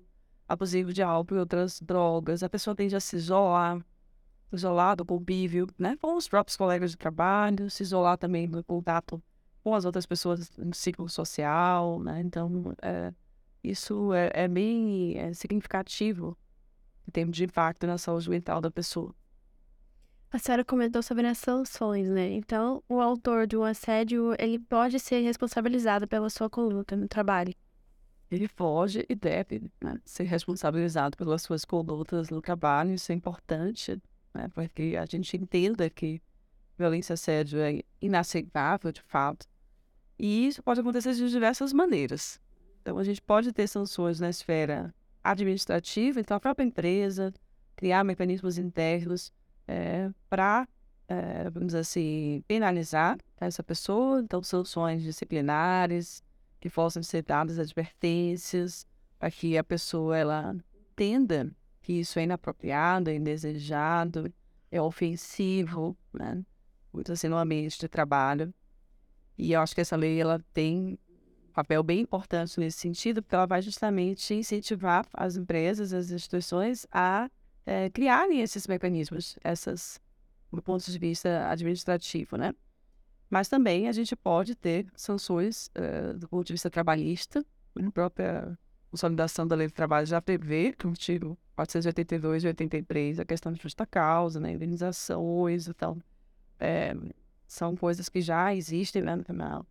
[0.46, 2.42] abusivo de álcool e outras drogas.
[2.42, 3.85] A pessoa tende a se isolar,
[4.53, 9.23] isolado, convívio, né, com os próprios colegas de trabalho, se isolar também do contato
[9.63, 13.13] com as outras pessoas no ciclo social, né, então é,
[13.63, 16.37] isso é, é bem é, significativo
[17.07, 19.15] em termos de impacto na saúde mental da pessoa.
[20.31, 22.31] A senhora comentou sobre as sanções, né?
[22.33, 27.55] Então, o autor de um assédio, ele pode ser responsabilizado pela sua conduta no trabalho.
[28.31, 33.99] Ele pode e deve né, ser responsabilizado pelas suas condutas no trabalho, isso é importante
[34.35, 34.49] né?
[34.55, 36.21] Porque a gente entenda que
[36.77, 39.47] violência assédio é inaceitável, de fato.
[40.19, 42.41] E isso pode acontecer de diversas maneiras.
[42.81, 47.35] Então, a gente pode ter sanções na esfera administrativa, então a própria empresa
[47.77, 49.33] criar mecanismos internos
[49.67, 50.67] é, para,
[51.07, 54.21] é, vamos dizer assim, penalizar essa pessoa.
[54.21, 56.23] Então, sanções disciplinares,
[56.61, 58.87] que possam ser dadas advertências,
[59.19, 60.57] para que a pessoa ela
[60.91, 61.51] entenda
[61.88, 64.31] que isso é inapropriado, é indesejado,
[64.70, 66.44] é ofensivo, né?
[66.92, 68.53] Muito assim no ambiente de trabalho.
[69.38, 70.98] E eu acho que essa lei ela tem
[71.48, 76.87] um papel bem importante nesse sentido, porque ela vai justamente incentivar as empresas, as instituições
[76.92, 77.31] a
[77.64, 79.98] é, criarem esses mecanismos, essas
[80.53, 82.53] do ponto de vista administrativo, né?
[83.31, 87.42] Mas também a gente pode ter sanções uh, do ponto de vista trabalhista,
[87.74, 88.59] a própria
[88.90, 93.53] consolidação da lei do trabalho já prevê que o artigo 482 e 83, a questão
[93.53, 95.98] de justa causa, né, indenizações, então,
[96.59, 96.94] é,
[97.46, 99.64] são coisas que já existem né, na,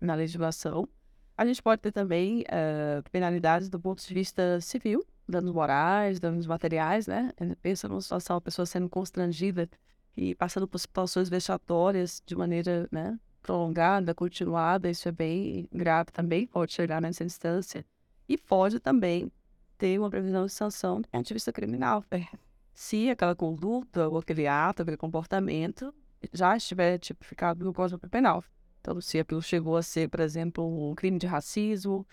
[0.00, 0.88] na legislação.
[1.36, 6.46] A gente pode ter também uh, penalidades do ponto de vista civil, danos morais, danos
[6.46, 7.32] materiais, né?
[7.60, 9.68] Pensa numa situação, a pessoa sendo constrangida
[10.16, 16.46] e passando por situações vexatórias de maneira né, prolongada, continuada, isso é bem grave também,
[16.46, 17.84] pode chegar nessa instância.
[18.28, 19.30] E pode também
[19.76, 22.04] ter uma previsão de sanção do ponto de vista criminal.
[22.10, 22.24] É.
[22.72, 25.94] Se aquela conduta, ou aquele ato, aquele comportamento
[26.32, 28.42] já estiver tipificado no Código Penal.
[28.80, 32.06] Então, se aquilo chegou a ser, por exemplo, um crime de racismo,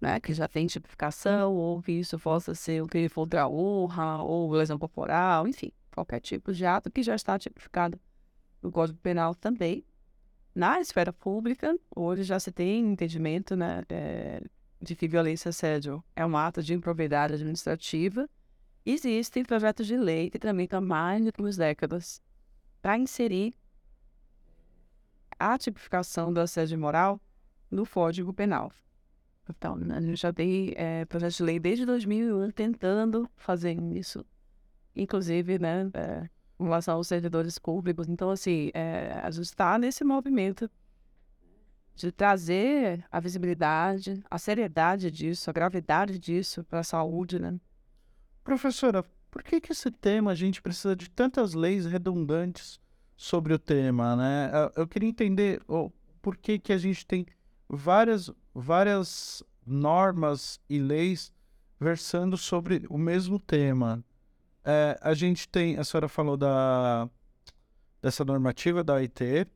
[0.00, 4.22] né, que já tem tipificação, ou que isso possa ser um crime contra a honra,
[4.22, 7.98] ou lesão corporal, enfim, qualquer tipo de ato que já está tipificado
[8.62, 9.84] no Código Penal também.
[10.54, 14.42] Na esfera pública, hoje já se tem entendimento né, é,
[14.80, 18.28] de que violência e assédio é um ato de improbidade administrativa,
[18.84, 22.22] existem projetos de lei que tramitam há mais de duas décadas
[22.80, 23.54] para inserir
[25.38, 27.20] a tipificação do assédio moral
[27.70, 28.72] no Código Penal.
[29.48, 34.24] Então, a gente já tem é, projeto de lei desde 2001 tentando fazer isso,
[34.94, 36.28] inclusive, né, é,
[36.60, 38.08] em relação aos servidores públicos.
[38.08, 40.70] Então, assim, é, a gente está nesse movimento
[41.98, 47.58] de trazer a visibilidade, a seriedade disso, a gravidade disso para a saúde, né?
[48.44, 52.80] Professora, por que que esse tema a gente precisa de tantas leis redundantes
[53.16, 54.50] sobre o tema, né?
[54.76, 55.90] Eu queria entender oh,
[56.22, 57.26] por que que a gente tem
[57.68, 61.32] várias várias normas e leis
[61.80, 64.02] versando sobre o mesmo tema.
[64.64, 67.08] É, a gente tem, a senhora falou da
[68.00, 69.48] dessa normativa da OIT,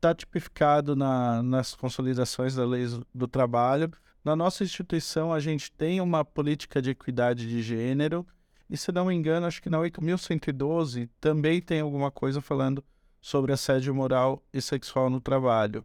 [0.00, 3.92] está tipificado na, nas consolidações da lei do trabalho.
[4.24, 8.26] Na nossa instituição, a gente tem uma política de equidade de gênero,
[8.68, 12.82] e se não me engano, acho que na 8.112 também tem alguma coisa falando
[13.20, 15.84] sobre assédio moral e sexual no trabalho.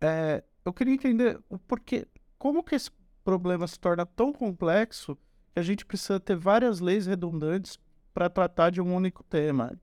[0.00, 2.90] É, eu queria entender o porquê, como que esse
[3.22, 5.16] problema se torna tão complexo
[5.52, 7.78] que a gente precisa ter várias leis redundantes
[8.12, 9.78] para tratar de um único tema?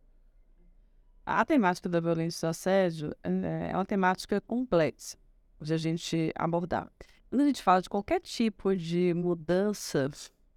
[1.40, 5.18] A temática da violência e do assédio é, é uma temática complexa
[5.62, 6.92] de a gente abordar.
[7.30, 10.10] Quando a gente fala de qualquer tipo de mudança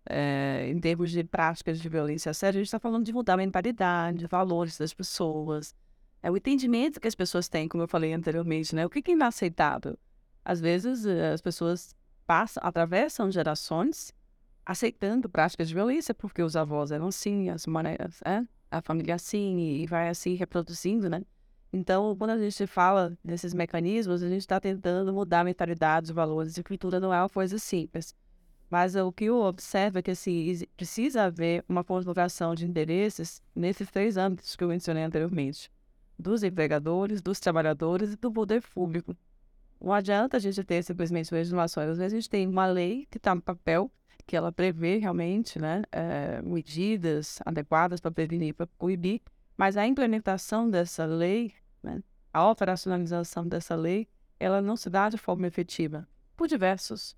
[0.09, 3.35] é, em termos de práticas de violência e assédio, a gente está falando de mudar
[3.35, 5.75] a mentalidade, valores das pessoas,
[6.21, 8.85] é o entendimento que as pessoas têm, como eu falei anteriormente, né?
[8.85, 9.97] O que é inaceitável?
[10.45, 11.95] Às vezes eh, as pessoas
[12.27, 14.13] passam, atravessam gerações
[14.67, 18.43] aceitando práticas de violência, porque os avós eram assim, as maneiras, é?
[18.79, 21.23] A família assim, e vai assim reproduzindo, né?
[21.73, 26.15] Então, quando a gente fala desses mecanismos, a gente está tentando mudar a mentalidade, os
[26.15, 28.15] valores, e cultura não é uma coisa simples.
[28.71, 33.91] Mas o que eu observo é que assim, precisa haver uma conjugação de interesses nesses
[33.91, 35.71] três âmbitos que eu mencionei anteriormente:
[36.19, 39.17] dos empregadores, dos trabalhadores e do poder público.
[39.81, 41.91] Não adianta a gente ter simplesmente legislações.
[41.91, 43.91] Às vezes a gente tem uma lei que está no papel,
[44.27, 49.21] que ela prevê realmente né, é, medidas adequadas para prevenir, para coibir,
[49.57, 54.09] mas a implementação dessa lei, né, a operacionalização dessa lei,
[54.41, 57.17] ela não se dá de forma efetiva, por diversos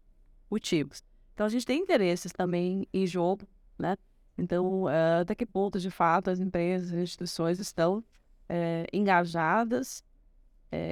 [0.51, 1.03] motivos.
[1.35, 3.47] Então, a gente tem interesses também em jogo,
[3.79, 3.97] né?
[4.38, 10.05] Então, uh, até que ponto, de fato, as empresas, as instituições estão uh, engajadas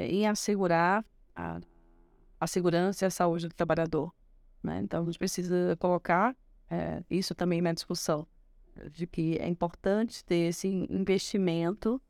[0.09, 1.05] em assegurar
[1.37, 1.61] a,
[2.41, 4.15] a segurança e a saúde do trabalhador.
[4.65, 4.81] Né?
[4.83, 6.35] Então, a gente precisa colocar
[6.71, 8.27] é, isso também na discussão,
[8.91, 12.01] de que é importante ter esse investimento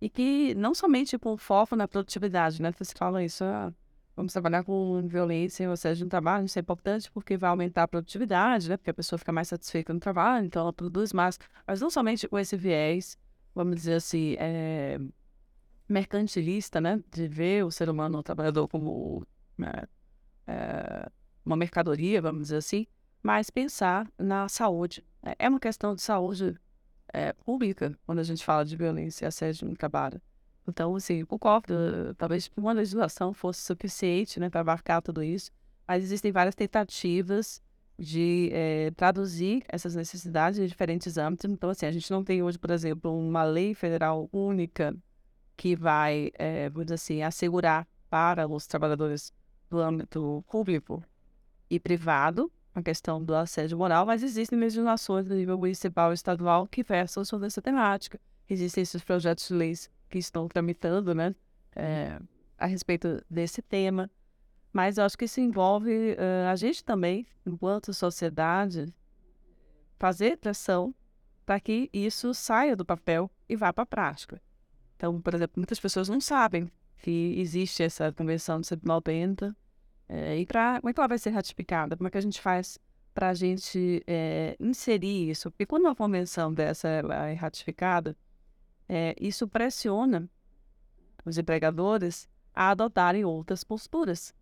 [0.00, 2.72] e que não somente com foco na produtividade, né?
[2.72, 3.72] Você fala isso, ah,
[4.16, 7.88] vamos trabalhar com violência, ou seja, no trabalho, isso é importante porque vai aumentar a
[7.88, 8.76] produtividade, né?
[8.76, 11.38] Porque a pessoa fica mais satisfeita no trabalho, então ela produz mais.
[11.66, 13.16] Mas não somente com esse viés,
[13.54, 14.98] vamos dizer assim, é,
[15.88, 17.02] mercantilista, né?
[17.10, 19.84] De ver o ser humano, o trabalhador, como né,
[20.46, 21.10] é,
[21.44, 22.86] uma mercadoria, vamos dizer assim,
[23.22, 25.04] mas pensar na saúde.
[25.38, 26.58] É uma questão de saúde
[27.12, 30.20] é, pública quando a gente fala de violência e assédio no trabalho.
[30.66, 31.74] Então, assim, concordo,
[32.16, 35.50] talvez uma legislação fosse suficiente né, para abarcar tudo isso,
[35.86, 37.60] mas existem várias tentativas
[37.98, 41.50] de é, traduzir essas necessidades em diferentes âmbitos.
[41.50, 44.96] Então, assim, a gente não tem hoje, por exemplo, uma lei federal única
[45.56, 49.32] que vai, é, vamos dizer assim, assegurar para os trabalhadores
[49.68, 51.04] do âmbito público
[51.70, 56.66] e privado a questão do assédio moral, mas existem legislações no nível municipal e estadual
[56.66, 58.20] que versam sobre essa temática.
[58.48, 61.34] Existem esses projetos de leis que estão tramitando, né,
[61.74, 62.18] é,
[62.58, 64.10] a respeito desse tema.
[64.72, 68.92] Mas eu acho que isso envolve uh, a gente também, enquanto sociedade,
[69.98, 70.94] fazer pressão
[71.44, 74.40] para que isso saia do papel e vá para a prática.
[74.96, 79.56] Então, por exemplo, muitas pessoas não sabem que existe essa convenção de 190
[80.12, 81.96] é, e pra, como é que ela vai ser ratificada?
[81.96, 82.80] Como é que a gente faz
[83.14, 85.52] para a gente é, inserir isso?
[85.52, 88.16] Porque quando uma convenção dessa é ratificada,
[88.88, 90.28] é, isso pressiona
[91.24, 94.34] os empregadores a adotarem outras posturas.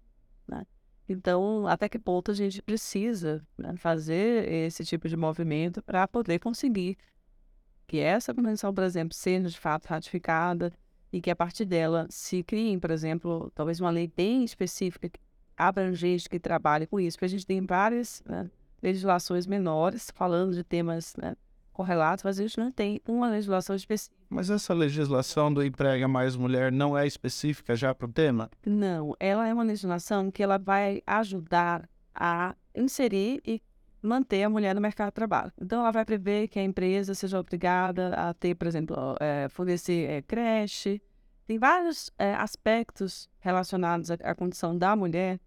[0.46, 0.66] Né?
[1.06, 6.38] Então, até que ponto a gente precisa né, fazer esse tipo de movimento para poder
[6.38, 6.96] conseguir
[7.86, 10.72] que essa convenção, por exemplo, seja de fato ratificada
[11.12, 15.10] e que a partir dela se crie, por exemplo, talvez uma lei bem específica,
[15.58, 18.48] abrangente, que trabalhe com isso, porque a gente tem várias né,
[18.82, 21.34] legislações menores falando de temas né,
[21.72, 24.16] correlatos, mas a gente não tem uma legislação específica.
[24.28, 28.50] Mas essa legislação do emprega mais mulher não é específica já para o tema?
[28.66, 33.62] Não, ela é uma legislação que ela vai ajudar a inserir e
[34.02, 35.52] manter a mulher no mercado de trabalho.
[35.60, 40.10] Então, ela vai prever que a empresa seja obrigada a ter, por exemplo, é, fornecer
[40.10, 41.00] é, creche.
[41.46, 45.40] Tem vários é, aspectos relacionados à, à, condição da mulher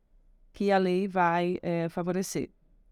[0.54, 1.60] que a lei vai
[1.90, 2.50] favorecer.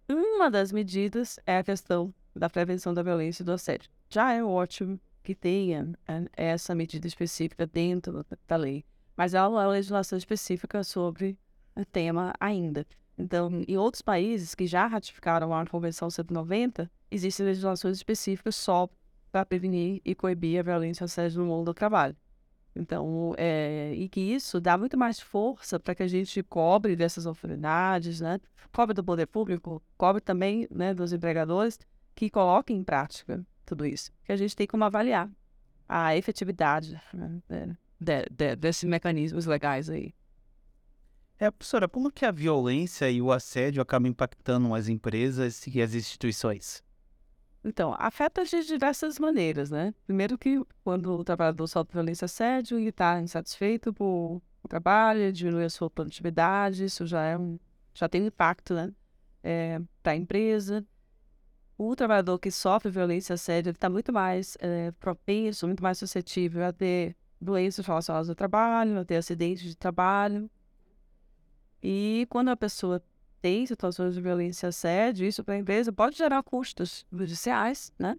[0.08, 3.89] Uma das medidas é a questão da prevenção da violência e do assédio.
[4.10, 5.93] Já é ótimo que tenha
[6.34, 8.84] essa medida específica dentro da lei,
[9.15, 11.38] mas há legislação específica sobre
[11.76, 12.88] o tema ainda.
[13.17, 18.90] Então, em outros países que já ratificaram a Convenção 190, existem legislações específicas só
[19.31, 22.15] para prevenir e coibir a violência e assédio no mundo do trabalho.
[22.76, 27.26] Então, é, e que isso dá muito mais força para que a gente cobre dessas
[27.26, 28.40] autoridades, né?
[28.72, 31.80] Cobre do poder público, cobre também né, dos empregadores
[32.15, 34.12] que coloquem em prática tudo isso.
[34.24, 35.30] Que a gente tem como avaliar
[35.88, 40.13] a efetividade né, de, de, desses mecanismos legais aí.
[41.40, 45.94] É, professora, como que a violência e o assédio acabam impactando as empresas e as
[45.94, 46.84] instituições?
[47.64, 49.94] Então, afeta de diversas maneiras, né?
[50.06, 55.66] Primeiro que quando o trabalhador sofre violência assédio e está insatisfeito por o trabalho, diminui
[55.66, 57.60] a sua produtividade, isso já é um,
[57.94, 58.92] já tem um impacto né,
[59.44, 60.86] é, para a empresa.
[61.78, 66.74] O trabalhador que sofre violência assédio está muito mais é, propenso, muito mais suscetível a
[66.74, 70.50] ter doenças relacionadas ao trabalho, a ter acidentes de trabalho.
[71.82, 73.02] E quando a pessoa
[73.42, 78.17] tem situações de violência e assédio, isso para a empresa pode gerar custos judiciais, né?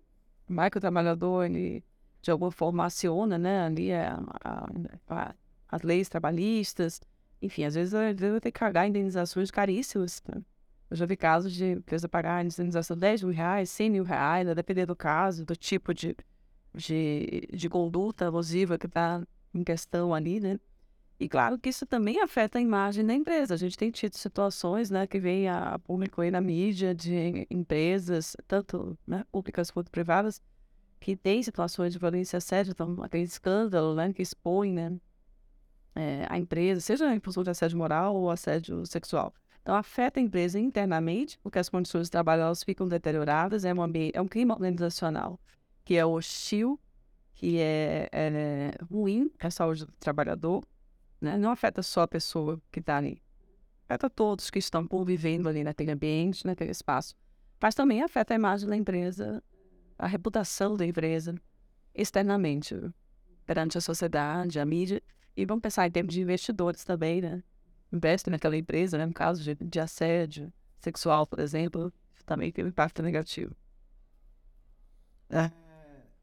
[0.49, 1.85] Vai que o trabalhador, ele,
[2.21, 4.67] de alguma forma, aciona, né, ali a, a,
[5.09, 5.35] a,
[5.69, 7.01] as leis trabalhistas.
[7.41, 10.23] Enfim, às vezes a empresa ter que pagar indenizações caríssimas.
[10.29, 10.43] Né?
[10.91, 14.49] Eu já vi casos de empresa pagar indenização de 10 mil reais, 100 mil reais,
[14.49, 16.17] a depender do caso, do tipo de,
[16.75, 19.23] de, de conduta abusiva que está
[19.55, 20.59] em questão ali, né?
[21.21, 23.53] E claro que isso também afeta a imagem da empresa.
[23.53, 28.35] A gente tem tido situações, né, que vem a público aí na mídia de empresas,
[28.49, 30.41] tanto né, públicas quanto privadas,
[30.99, 34.99] que têm situações de violência assédio, então aquele escândalo, né, que expõe, né,
[35.95, 39.35] é, a empresa, seja em função de assédio moral ou assédio sexual.
[39.61, 43.81] Então afeta a empresa internamente, porque as condições de trabalho elas ficam deterioradas, é um,
[44.15, 45.39] é um clima organizacional
[45.85, 46.81] que é hostil,
[47.35, 50.65] que é, é ruim para a saúde do trabalhador,
[51.21, 51.37] né?
[51.37, 53.23] Não afeta só a pessoa que está ali.
[53.85, 57.15] Afeta todos que estão convivendo ali naquele ambiente, naquele espaço.
[57.61, 59.43] Mas também afeta a imagem da empresa,
[59.99, 61.35] a reputação da empresa,
[61.95, 62.75] externamente,
[63.45, 65.03] perante a sociedade, a mídia.
[65.37, 67.43] E vamos pensar em termos de investidores também, né?
[67.93, 69.05] Investem naquela empresa, né?
[69.05, 71.93] No caso de, de assédio sexual, por exemplo,
[72.25, 73.55] também tem um impacto negativo.
[75.29, 75.51] É.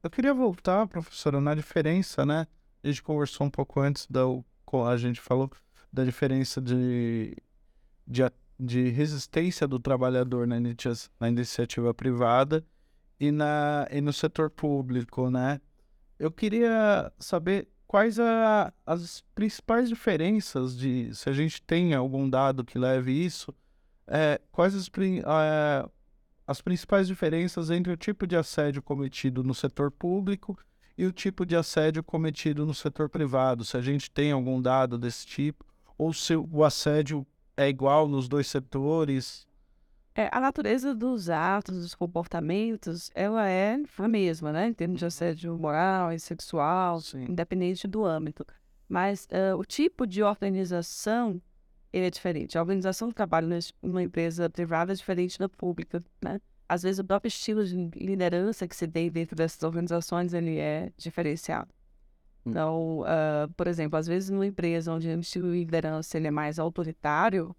[0.01, 2.47] Eu queria voltar, professora, na diferença, né?
[2.83, 4.21] A gente conversou um pouco antes da
[4.75, 5.49] a gente falou
[5.91, 7.35] da diferença de,
[8.05, 8.21] de,
[8.59, 10.57] de resistência do trabalhador na,
[11.19, 12.65] na iniciativa privada
[13.19, 15.61] e, na, e no setor público, né?
[16.19, 22.65] Eu queria saber quais a, as principais diferenças de, se a gente tem algum dado
[22.65, 23.53] que leve isso,
[24.05, 25.89] é, quais as, é,
[26.45, 30.57] as principais diferenças entre o tipo de assédio cometido no setor público
[30.97, 34.97] e o tipo de assédio cometido no setor privado, se a gente tem algum dado
[34.97, 35.65] desse tipo,
[35.97, 37.25] ou se o assédio
[37.55, 39.47] é igual nos dois setores.
[40.15, 44.67] É, a natureza dos atos, dos comportamentos, ela é a mesma, né?
[44.67, 47.25] Em termos de assédio moral e sexual, Sim.
[47.25, 48.45] independente do âmbito.
[48.89, 51.39] Mas uh, o tipo de organização
[51.91, 52.57] ele é diferente.
[52.57, 53.47] A organização do trabalho
[53.81, 56.39] numa empresa privada é diferente da pública, né?
[56.67, 60.91] Às vezes o próprio estilo de liderança que se tem dentro dessas organizações ele é
[60.97, 61.71] diferenciado.
[62.45, 62.51] Hum.
[62.51, 66.31] Então, uh, por exemplo, às vezes numa empresa onde o estilo de liderança ele é
[66.31, 67.55] mais autoritário,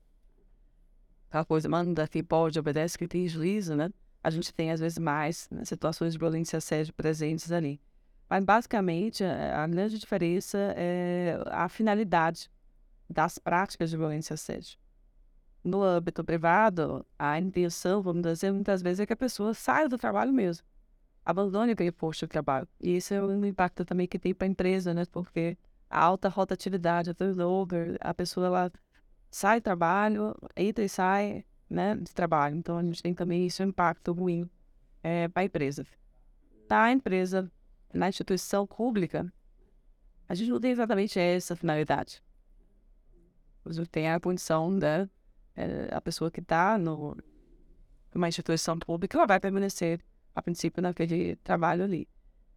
[1.29, 3.91] aquela coisa, manda que pode, obedece que tem juízo, né?
[4.23, 7.81] A gente tem às vezes mais né, situações de violência e assédio presentes ali.
[8.29, 12.51] Mas basicamente a grande diferença é a finalidade
[13.09, 14.79] das práticas de violência e assédio
[15.69, 19.99] no âmbito privado, a intenção, vamos dizer, muitas vezes é que a pessoa saia do
[19.99, 20.66] trabalho mesmo,
[21.25, 22.66] abandone aquele posto de trabalho.
[22.81, 25.05] E isso é um impacto também que tem para a empresa, né?
[25.12, 25.57] Porque
[25.91, 28.73] a alta rotatividade, a turnover, a pessoa ela
[29.31, 32.57] sai do trabalho, entra e sai né, de trabalho.
[32.57, 34.49] Então a gente tem também isso, um impacto ruim
[35.03, 35.87] é, para a empresa.
[36.69, 37.51] Na empresa,
[37.93, 39.33] na instituição pública,
[40.29, 42.23] a gente não tem exatamente essa finalidade.
[43.64, 45.09] Você tem a condição né, é,
[45.91, 50.01] a pessoa que está numa instituição pública, ela vai permanecer,
[50.35, 52.09] a princípio, naquele trabalho ali.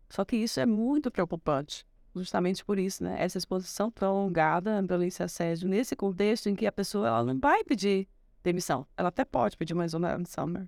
[0.10, 1.86] Só que isso é muito preocupante,
[2.16, 3.16] justamente por isso, né?
[3.18, 7.40] Essa exposição prolongada à violência e assédio, nesse contexto em que a pessoa ela não
[7.40, 8.08] vai pedir
[8.44, 8.86] demissão.
[8.98, 10.68] Ela até pode pedir uma exoneração, né?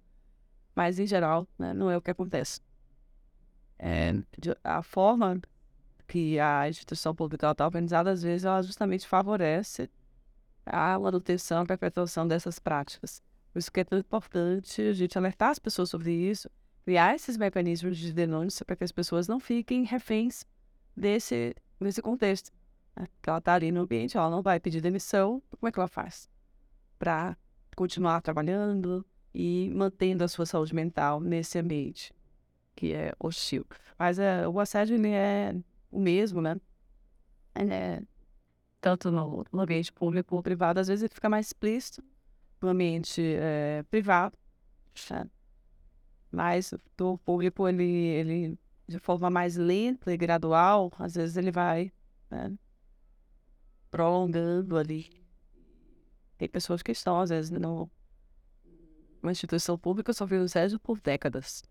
[0.76, 2.60] mas, em geral, né, não é o que acontece.
[3.78, 4.14] É,
[4.64, 5.42] a forma
[6.08, 9.90] que a instituição pública está organizada, às vezes, ela justamente favorece
[10.66, 13.22] a manutenção, a perpetuação dessas práticas.
[13.52, 16.50] Por isso que é tão importante a gente alertar as pessoas sobre isso,
[16.84, 20.46] criar esses mecanismos de denúncia para que as pessoas não fiquem reféns
[20.96, 22.52] desse, desse contexto.
[22.96, 23.08] Né?
[23.22, 25.88] Que ela está ali no ambiente, ela não vai pedir demissão, como é que ela
[25.88, 26.30] faz?
[26.98, 27.38] Para
[27.76, 32.14] continuar trabalhando e mantendo a sua saúde mental nesse ambiente
[32.76, 33.66] que é hostil.
[33.98, 35.56] Mas é, o assédio ele é
[35.92, 36.56] o mesmo, né?
[38.84, 42.04] Tanto no, no ambiente público ou privado, às vezes ele fica mais explícito
[42.62, 44.38] no ambiente é, privado,
[45.10, 45.26] né?
[46.30, 51.94] mas do público ele, ele de forma mais lenta e gradual, às vezes ele vai
[52.30, 52.52] né,
[53.90, 55.10] prolongando ali.
[56.38, 57.90] Tem pessoas que estão, às vezes, no,
[59.22, 61.64] numa instituição pública sofrendo assédio por décadas.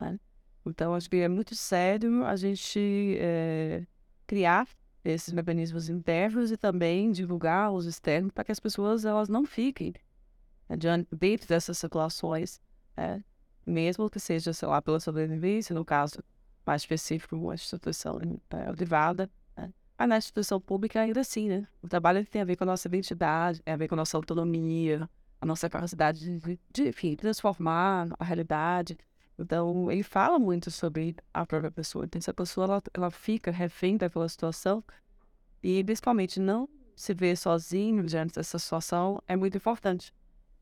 [0.00, 0.18] Né?
[0.66, 3.86] Então, acho que é muito sério a gente é,
[4.26, 4.66] criar
[5.04, 9.94] esses mecanismos internos e também divulgar os externos para que as pessoas elas não fiquem
[10.68, 12.60] adiante, dentro dessas situações,
[12.96, 13.20] é,
[13.66, 16.22] mesmo que seja, sei lá, pela sobrevivência, no caso
[16.66, 18.18] mais específico, uma instituição
[18.50, 19.72] é, privada, né?
[19.98, 21.68] mas na instituição pública ainda assim, né?
[21.82, 24.16] O trabalho tem a ver com a nossa identidade, tem a ver com a nossa
[24.16, 25.08] autonomia,
[25.40, 28.96] a nossa capacidade de, de enfim, transformar a realidade.
[29.38, 32.04] Então, ele fala muito sobre a própria pessoa.
[32.04, 34.82] Então, essa pessoa, ela, ela fica refém daquela situação
[35.62, 40.14] e, principalmente, não se ver sozinho diante dessa situação é muito importante.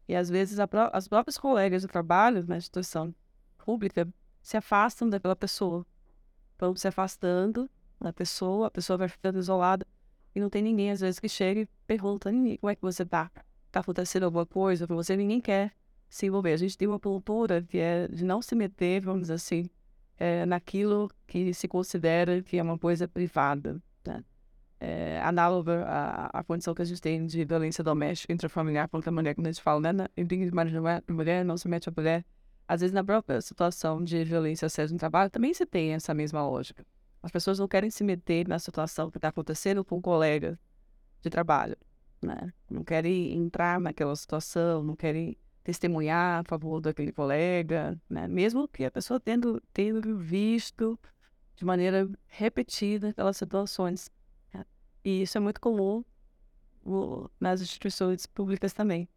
[0.09, 3.14] E, às vezes, pró as próprias colegas de trabalho na instituição
[3.59, 4.09] pública
[4.41, 5.87] se afastam daquela pessoa.
[6.59, 7.70] Vão se afastando
[8.01, 9.87] da pessoa, a pessoa vai ficando isolada
[10.35, 13.31] e não tem ninguém, às vezes, que chega e pergunta como é que você tá?
[13.70, 15.16] Tá acontecendo alguma coisa você?
[15.16, 15.73] Ninguém quer
[16.12, 16.52] se envolver.
[16.52, 19.70] A gente tem uma cultura que é de não se meter, vamos dizer assim,
[20.18, 23.80] é, naquilo que se considera que é uma coisa privada.
[24.06, 24.22] Né?
[24.78, 29.12] É, análoga à, à condição que a gente tem de violência doméstica intrafamiliar contra a
[29.12, 30.06] mulher, quando a gente fala, né?
[30.14, 30.50] Em de
[31.08, 32.26] mulher, não se mete a mulher.
[32.68, 36.46] Às vezes, na própria situação de violência assédio no trabalho, também se tem essa mesma
[36.46, 36.84] lógica.
[37.22, 40.58] As pessoas não querem se meter na situação que está acontecendo com um colega
[41.22, 41.76] de trabalho,
[42.20, 42.52] né?
[42.68, 48.26] Não querem entrar naquela situação, não querem testemunhar a favor daquele colega, né?
[48.26, 50.98] Mesmo que a pessoa tendo, tendo visto
[51.56, 54.10] de maneira repetida aquelas situações.
[54.52, 54.64] Né?
[55.04, 56.04] E isso é muito comum
[57.38, 59.08] nas instituições públicas também.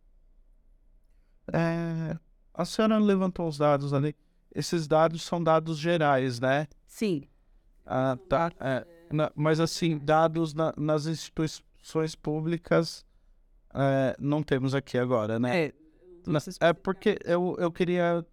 [1.52, 2.18] É,
[2.54, 4.16] a senhora levantou os dados ali.
[4.54, 6.68] Esses dados são dados gerais, né?
[6.88, 7.28] Sim.
[7.86, 8.52] Ah, tá.
[8.60, 13.06] É, na, mas assim, dados na, nas instituições públicas
[13.74, 15.66] é, não temos aqui agora, né?
[15.66, 15.74] É,
[16.26, 18.26] na, é porque eu, eu queria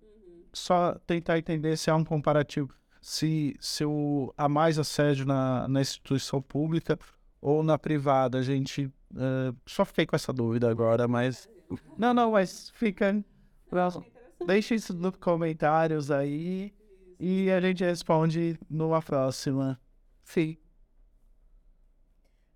[0.52, 2.74] só tentar entender se há um comparativo.
[3.00, 6.98] Se, se o, há mais assédio na, na instituição pública
[7.40, 8.38] ou na privada.
[8.38, 8.86] A gente.
[8.86, 11.48] Uh, só fiquei com essa dúvida agora, mas.
[11.98, 13.22] Não, não, mas fica.
[13.72, 14.04] Well,
[14.46, 16.72] deixe isso nos comentários aí
[17.18, 19.80] e a gente responde numa próxima.
[20.24, 20.56] Sim.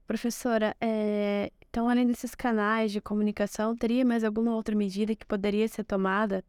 [0.06, 5.68] Professora, é, então, além desses canais de comunicação, teria mais alguma outra medida que poderia
[5.68, 6.42] ser tomada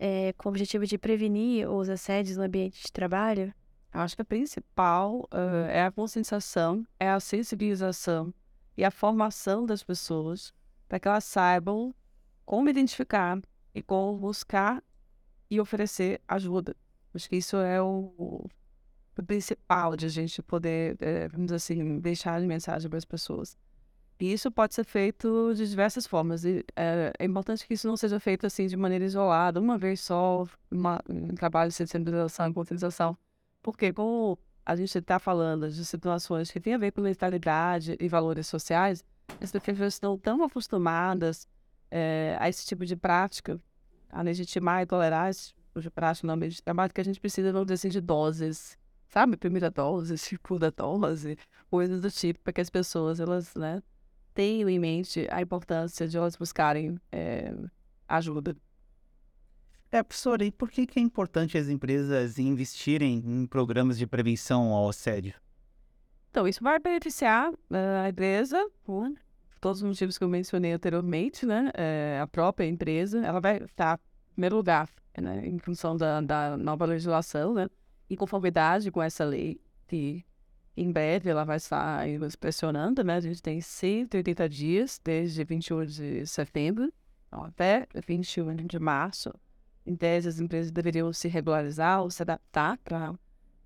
[0.00, 3.54] é, com o objetivo de prevenir os assédios no ambiente de trabalho?
[3.94, 8.34] Eu acho que a principal uh, é a conscientização, é a sensibilização
[8.76, 10.52] e a formação das pessoas
[10.88, 11.94] para que elas saibam
[12.44, 13.40] como identificar
[13.72, 14.82] e como buscar
[15.48, 16.74] e oferecer ajuda.
[17.14, 22.40] Acho que isso é o, o principal de a gente poder, é, vamos assim, deixar
[22.40, 23.56] de mensagem para as pessoas.
[24.18, 26.44] E isso pode ser feito de diversas formas.
[26.44, 30.00] E é, é, importante que isso não seja feito assim de maneira isolada, uma vez
[30.00, 33.16] só, uma, um trabalho de sensibilização e conscientização.
[33.62, 38.08] Porque como a gente está falando de situações que têm a ver com mentalidade e
[38.08, 39.04] valores sociais,
[39.40, 41.48] as pessoas estão tão acostumadas
[41.90, 43.60] é, a esse tipo de prática,
[44.10, 47.20] a legitimar e tolerar esse tipo de prática no ambiente de trabalho, que a gente
[47.20, 49.36] precisa, vamos dizer assim, de doses, sabe?
[49.36, 51.36] Primeira dose, segunda dose,
[51.68, 53.82] coisas do tipo, para que as pessoas, elas, né,
[54.34, 57.54] tenham em mente a importância de elas buscarem é,
[58.08, 58.56] ajuda.
[59.90, 64.72] É, professora, e por que, que é importante as empresas investirem em programas de prevenção
[64.72, 65.34] ao assédio?
[66.30, 67.56] Então, isso vai beneficiar uh,
[68.04, 69.08] a empresa por
[69.60, 71.70] todos os motivos que eu mencionei anteriormente, né?
[71.74, 76.56] É, a própria empresa, ela vai estar, em primeiro lugar, né, em função da, da
[76.56, 77.68] nova legislação, né?
[78.10, 80.24] Em conformidade com essa lei que
[80.76, 82.04] em breve ela vai estar
[82.40, 83.16] pressionando, né?
[83.16, 86.92] A gente tem 180 dias desde 21 de setembro
[87.30, 89.32] até 21 de março.
[89.86, 93.14] Em tese, as empresas deveriam se regularizar ou se adaptar para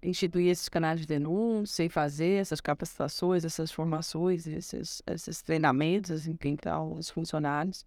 [0.03, 6.57] instituir esses canais de denúncia e fazer essas capacitações, essas formações, esses, esses treinamentos, enfim,
[6.57, 7.87] para os funcionários.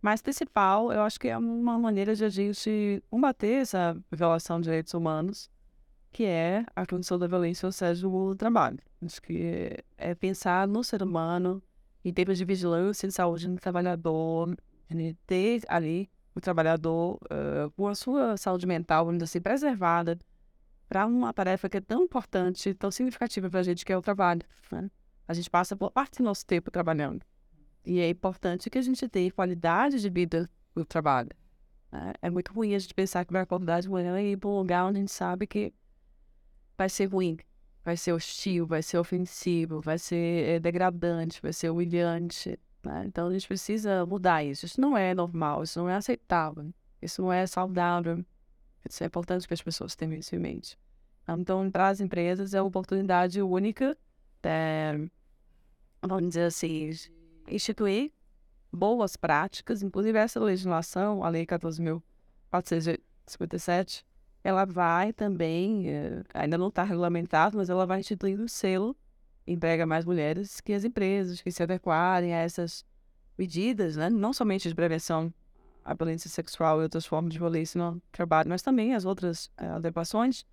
[0.00, 4.64] Mas principal, eu acho que é uma maneira de a gente combater essa violação de
[4.64, 5.50] direitos humanos
[6.12, 8.78] que é a condição da violência ou seja, o trabalho.
[9.04, 11.62] Acho que é pensar no ser humano,
[12.04, 14.56] em termos de vigilância e saúde do trabalhador,
[15.26, 20.18] ter ali o trabalhador uh, com a sua saúde mental, dizer assim, preservada
[20.88, 24.02] para uma tarefa que é tão importante, tão significativa para a gente, que é o
[24.02, 24.40] trabalho.
[24.70, 24.90] Né?
[25.26, 27.22] A gente passa por parte do nosso tempo trabalhando.
[27.84, 31.30] E é importante que a gente tenha qualidade de vida no trabalho.
[31.92, 32.12] Né?
[32.22, 34.56] É muito ruim a gente pensar que vai acordar de manhã e ir para um
[34.58, 35.74] lugar onde a gente sabe que
[36.78, 37.36] vai ser ruim,
[37.84, 42.56] vai ser hostil, vai ser ofensivo, vai ser é, degradante, vai ser humilhante.
[42.84, 43.04] Né?
[43.06, 44.64] Então a gente precisa mudar isso.
[44.64, 46.72] Isso não é normal, isso não é aceitável,
[47.02, 48.24] isso não é saudável.
[48.88, 50.78] Isso é importante que as pessoas tenham isso em mente.
[51.28, 53.94] Então, para as empresas, é uma oportunidade única,
[54.42, 54.98] é,
[56.00, 56.90] vamos dizer assim,
[57.48, 58.10] instituir
[58.72, 64.04] boas práticas, inclusive essa legislação, a Lei 14.457,
[64.42, 68.96] ela vai também, eh, ainda não está regulamentado, mas ela vai instituir um selo
[69.52, 72.84] emprega mais mulheres que as empresas que se adequarem a essas
[73.36, 74.10] medidas, né?
[74.10, 75.32] não somente de prevenção
[75.84, 79.76] à violência sexual e outras formas de violência no trabalho, mas também as outras uh,
[79.76, 80.44] adequações.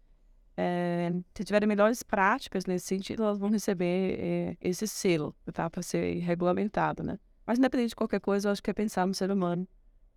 [0.57, 5.81] É, se tiverem melhores práticas nesse sentido, elas vão receber é, esse selo tá, para
[5.81, 7.03] ser regulamentado.
[7.03, 7.19] Né?
[7.45, 9.67] Mas, independente de qualquer coisa, eu acho que é pensar no ser humano,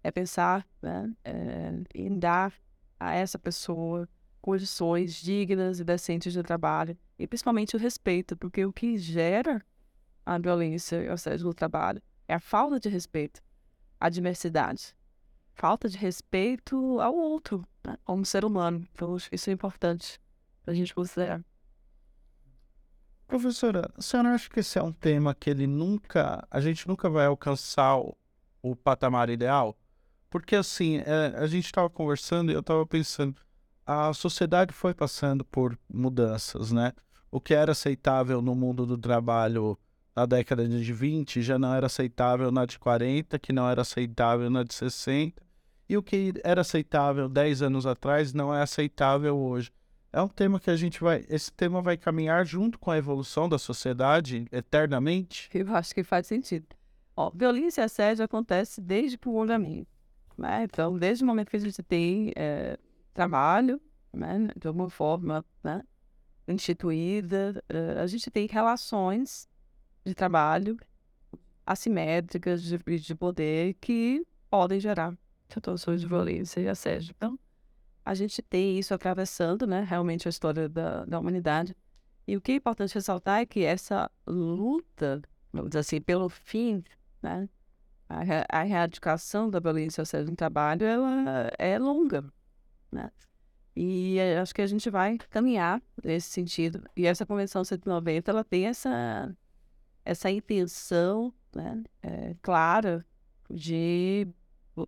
[0.05, 2.53] é pensar né, é, em dar
[2.99, 4.09] a essa pessoa
[4.41, 9.65] condições dignas e decentes de trabalho e principalmente o respeito, porque o que gera
[10.25, 13.43] a violência e o assédio no trabalho é a falta de respeito
[13.99, 14.95] à diversidade,
[15.55, 18.87] falta de respeito ao outro, né, como ser humano.
[18.93, 20.21] Então, isso é importante
[20.63, 21.45] para a gente considerar.
[23.27, 27.11] Professora, a senhora acha que esse é um tema que ele nunca, a gente nunca
[27.11, 28.17] vai alcançar o,
[28.63, 29.77] o patamar ideal?
[30.31, 33.35] Porque assim, é, a gente estava conversando e eu estava pensando,
[33.87, 36.93] a sociedade foi passando por mudanças, né?
[37.31, 39.79] O que era aceitável no mundo do trabalho
[40.15, 44.51] na década de 20 já não era aceitável na de 40, que não era aceitável
[44.51, 45.41] na de 60,
[45.89, 49.71] e o que era aceitável 10 anos atrás não é aceitável hoje.
[50.13, 51.25] É um tema que a gente vai.
[51.29, 55.49] Esse tema vai caminhar junto com a evolução da sociedade eternamente?
[55.55, 56.67] Eu acho que faz sentido.
[57.15, 59.98] Ó, violência e assédio acontece desde o fundamento.
[60.39, 60.63] Né?
[60.63, 62.79] Então, desde o momento que a gente tem é,
[63.13, 63.81] trabalho,
[64.13, 65.83] né, de alguma forma, né,
[66.47, 69.49] instituída, uh, a gente tem relações
[70.05, 70.79] de trabalho
[71.67, 75.15] assimétricas de, de poder que podem gerar
[75.49, 77.15] situações de violência e assédio.
[77.17, 77.39] Então,
[78.05, 81.77] a gente tem isso atravessando, né, realmente a história da, da humanidade.
[82.27, 85.21] E o que é importante ressaltar é que essa luta,
[85.53, 86.83] vamos dizer assim, pelo fim,
[87.21, 87.49] né,
[88.09, 92.25] a, erradicação da violência assédio no trabalho, ela é longa
[92.91, 93.11] né?
[93.77, 96.83] E acho que a gente vai caminhar nesse sentido.
[96.97, 99.35] E essa Convenção 190, ela tem essa,
[100.05, 103.07] essa intenção né, é, clara
[103.49, 104.27] de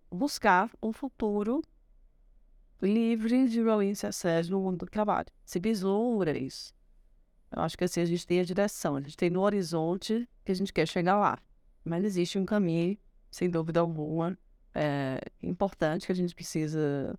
[0.09, 1.61] buscar um futuro
[2.81, 5.27] livre de violência assédio no mundo do trabalho.
[5.45, 6.73] Se vislumbra isso.
[7.49, 10.51] Eu acho que assim a gente tem a direção, a gente tem no horizonte que
[10.51, 11.37] a gente quer chegar lá.
[11.83, 12.97] Mas existe um caminho,
[13.31, 14.37] sem dúvida alguma,
[14.75, 17.17] é, importante que a gente precisa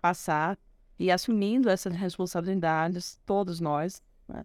[0.00, 0.58] passar
[0.98, 4.44] e assumindo essas responsabilidades, todos nós, né?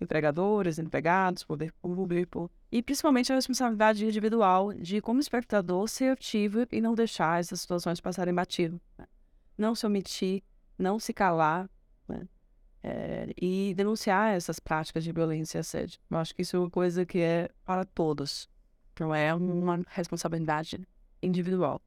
[0.00, 6.80] empregadores, empregados, poder público, e principalmente a responsabilidade individual de, como espectador, ser ativo e
[6.80, 8.80] não deixar essas situações passarem batido.
[8.98, 9.06] Né?
[9.56, 10.42] Não se omitir,
[10.76, 11.70] não se calar,
[12.08, 12.26] né?
[12.82, 15.98] é, e denunciar essas práticas de violência e assédio.
[16.10, 18.48] Eu acho que isso é uma coisa que é para todos,
[19.02, 20.86] não é uma responsabilidade
[21.22, 21.80] individual.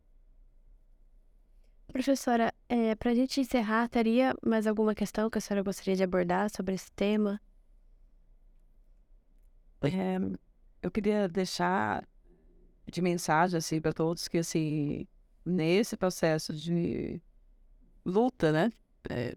[1.88, 6.04] Professora, é, para a gente encerrar, teria mais alguma questão que a senhora gostaria de
[6.04, 7.40] abordar sobre esse tema?
[9.82, 10.18] É,
[10.82, 12.06] eu queria deixar
[12.92, 15.08] de mensagem assim para todos que assim
[15.46, 17.22] nesse processo de
[18.06, 18.72] luta, né,
[19.10, 19.36] é,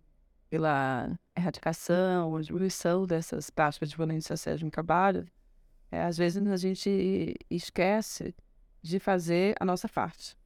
[0.48, 5.26] pela erradicação ou diminuição dessas práticas de violência assédio no trabalho,
[5.90, 8.34] é, às vezes a gente esquece
[8.82, 10.36] de fazer a nossa parte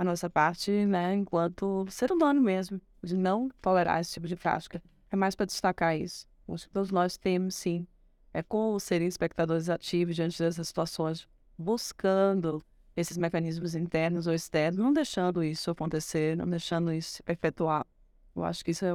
[0.00, 4.82] a nossa parte, né, enquanto ser humano mesmo, de não tolerar esse tipo de prática.
[5.10, 6.26] É mais para destacar isso.
[6.72, 7.86] Todos nós temos, sim,
[8.32, 12.64] é como serem espectadores ativos diante dessas situações, buscando
[12.96, 17.86] esses mecanismos internos ou externos, não deixando isso acontecer, não deixando isso se perpetuar.
[18.34, 18.94] Eu acho que isso é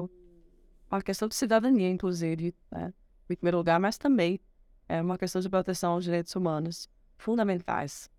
[0.90, 2.92] uma questão de cidadania, inclusive, né?
[3.30, 4.40] em primeiro lugar, mas também
[4.88, 8.10] é uma questão de proteção aos direitos humanos fundamentais.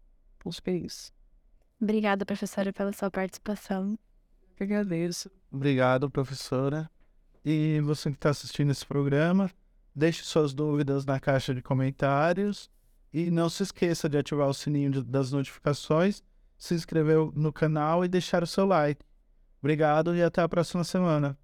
[0.63, 1.13] Que é isso.
[1.81, 3.99] Obrigada, professora, pela sua participação.
[4.59, 5.31] Eu agradeço.
[5.51, 6.89] Obrigado, professora.
[7.45, 9.51] E você que está assistindo esse programa,
[9.95, 12.71] deixe suas dúvidas na caixa de comentários.
[13.13, 16.23] E não se esqueça de ativar o sininho das notificações,
[16.57, 19.05] se inscrever no canal e deixar o seu like.
[19.61, 21.37] Obrigado e até a próxima semana.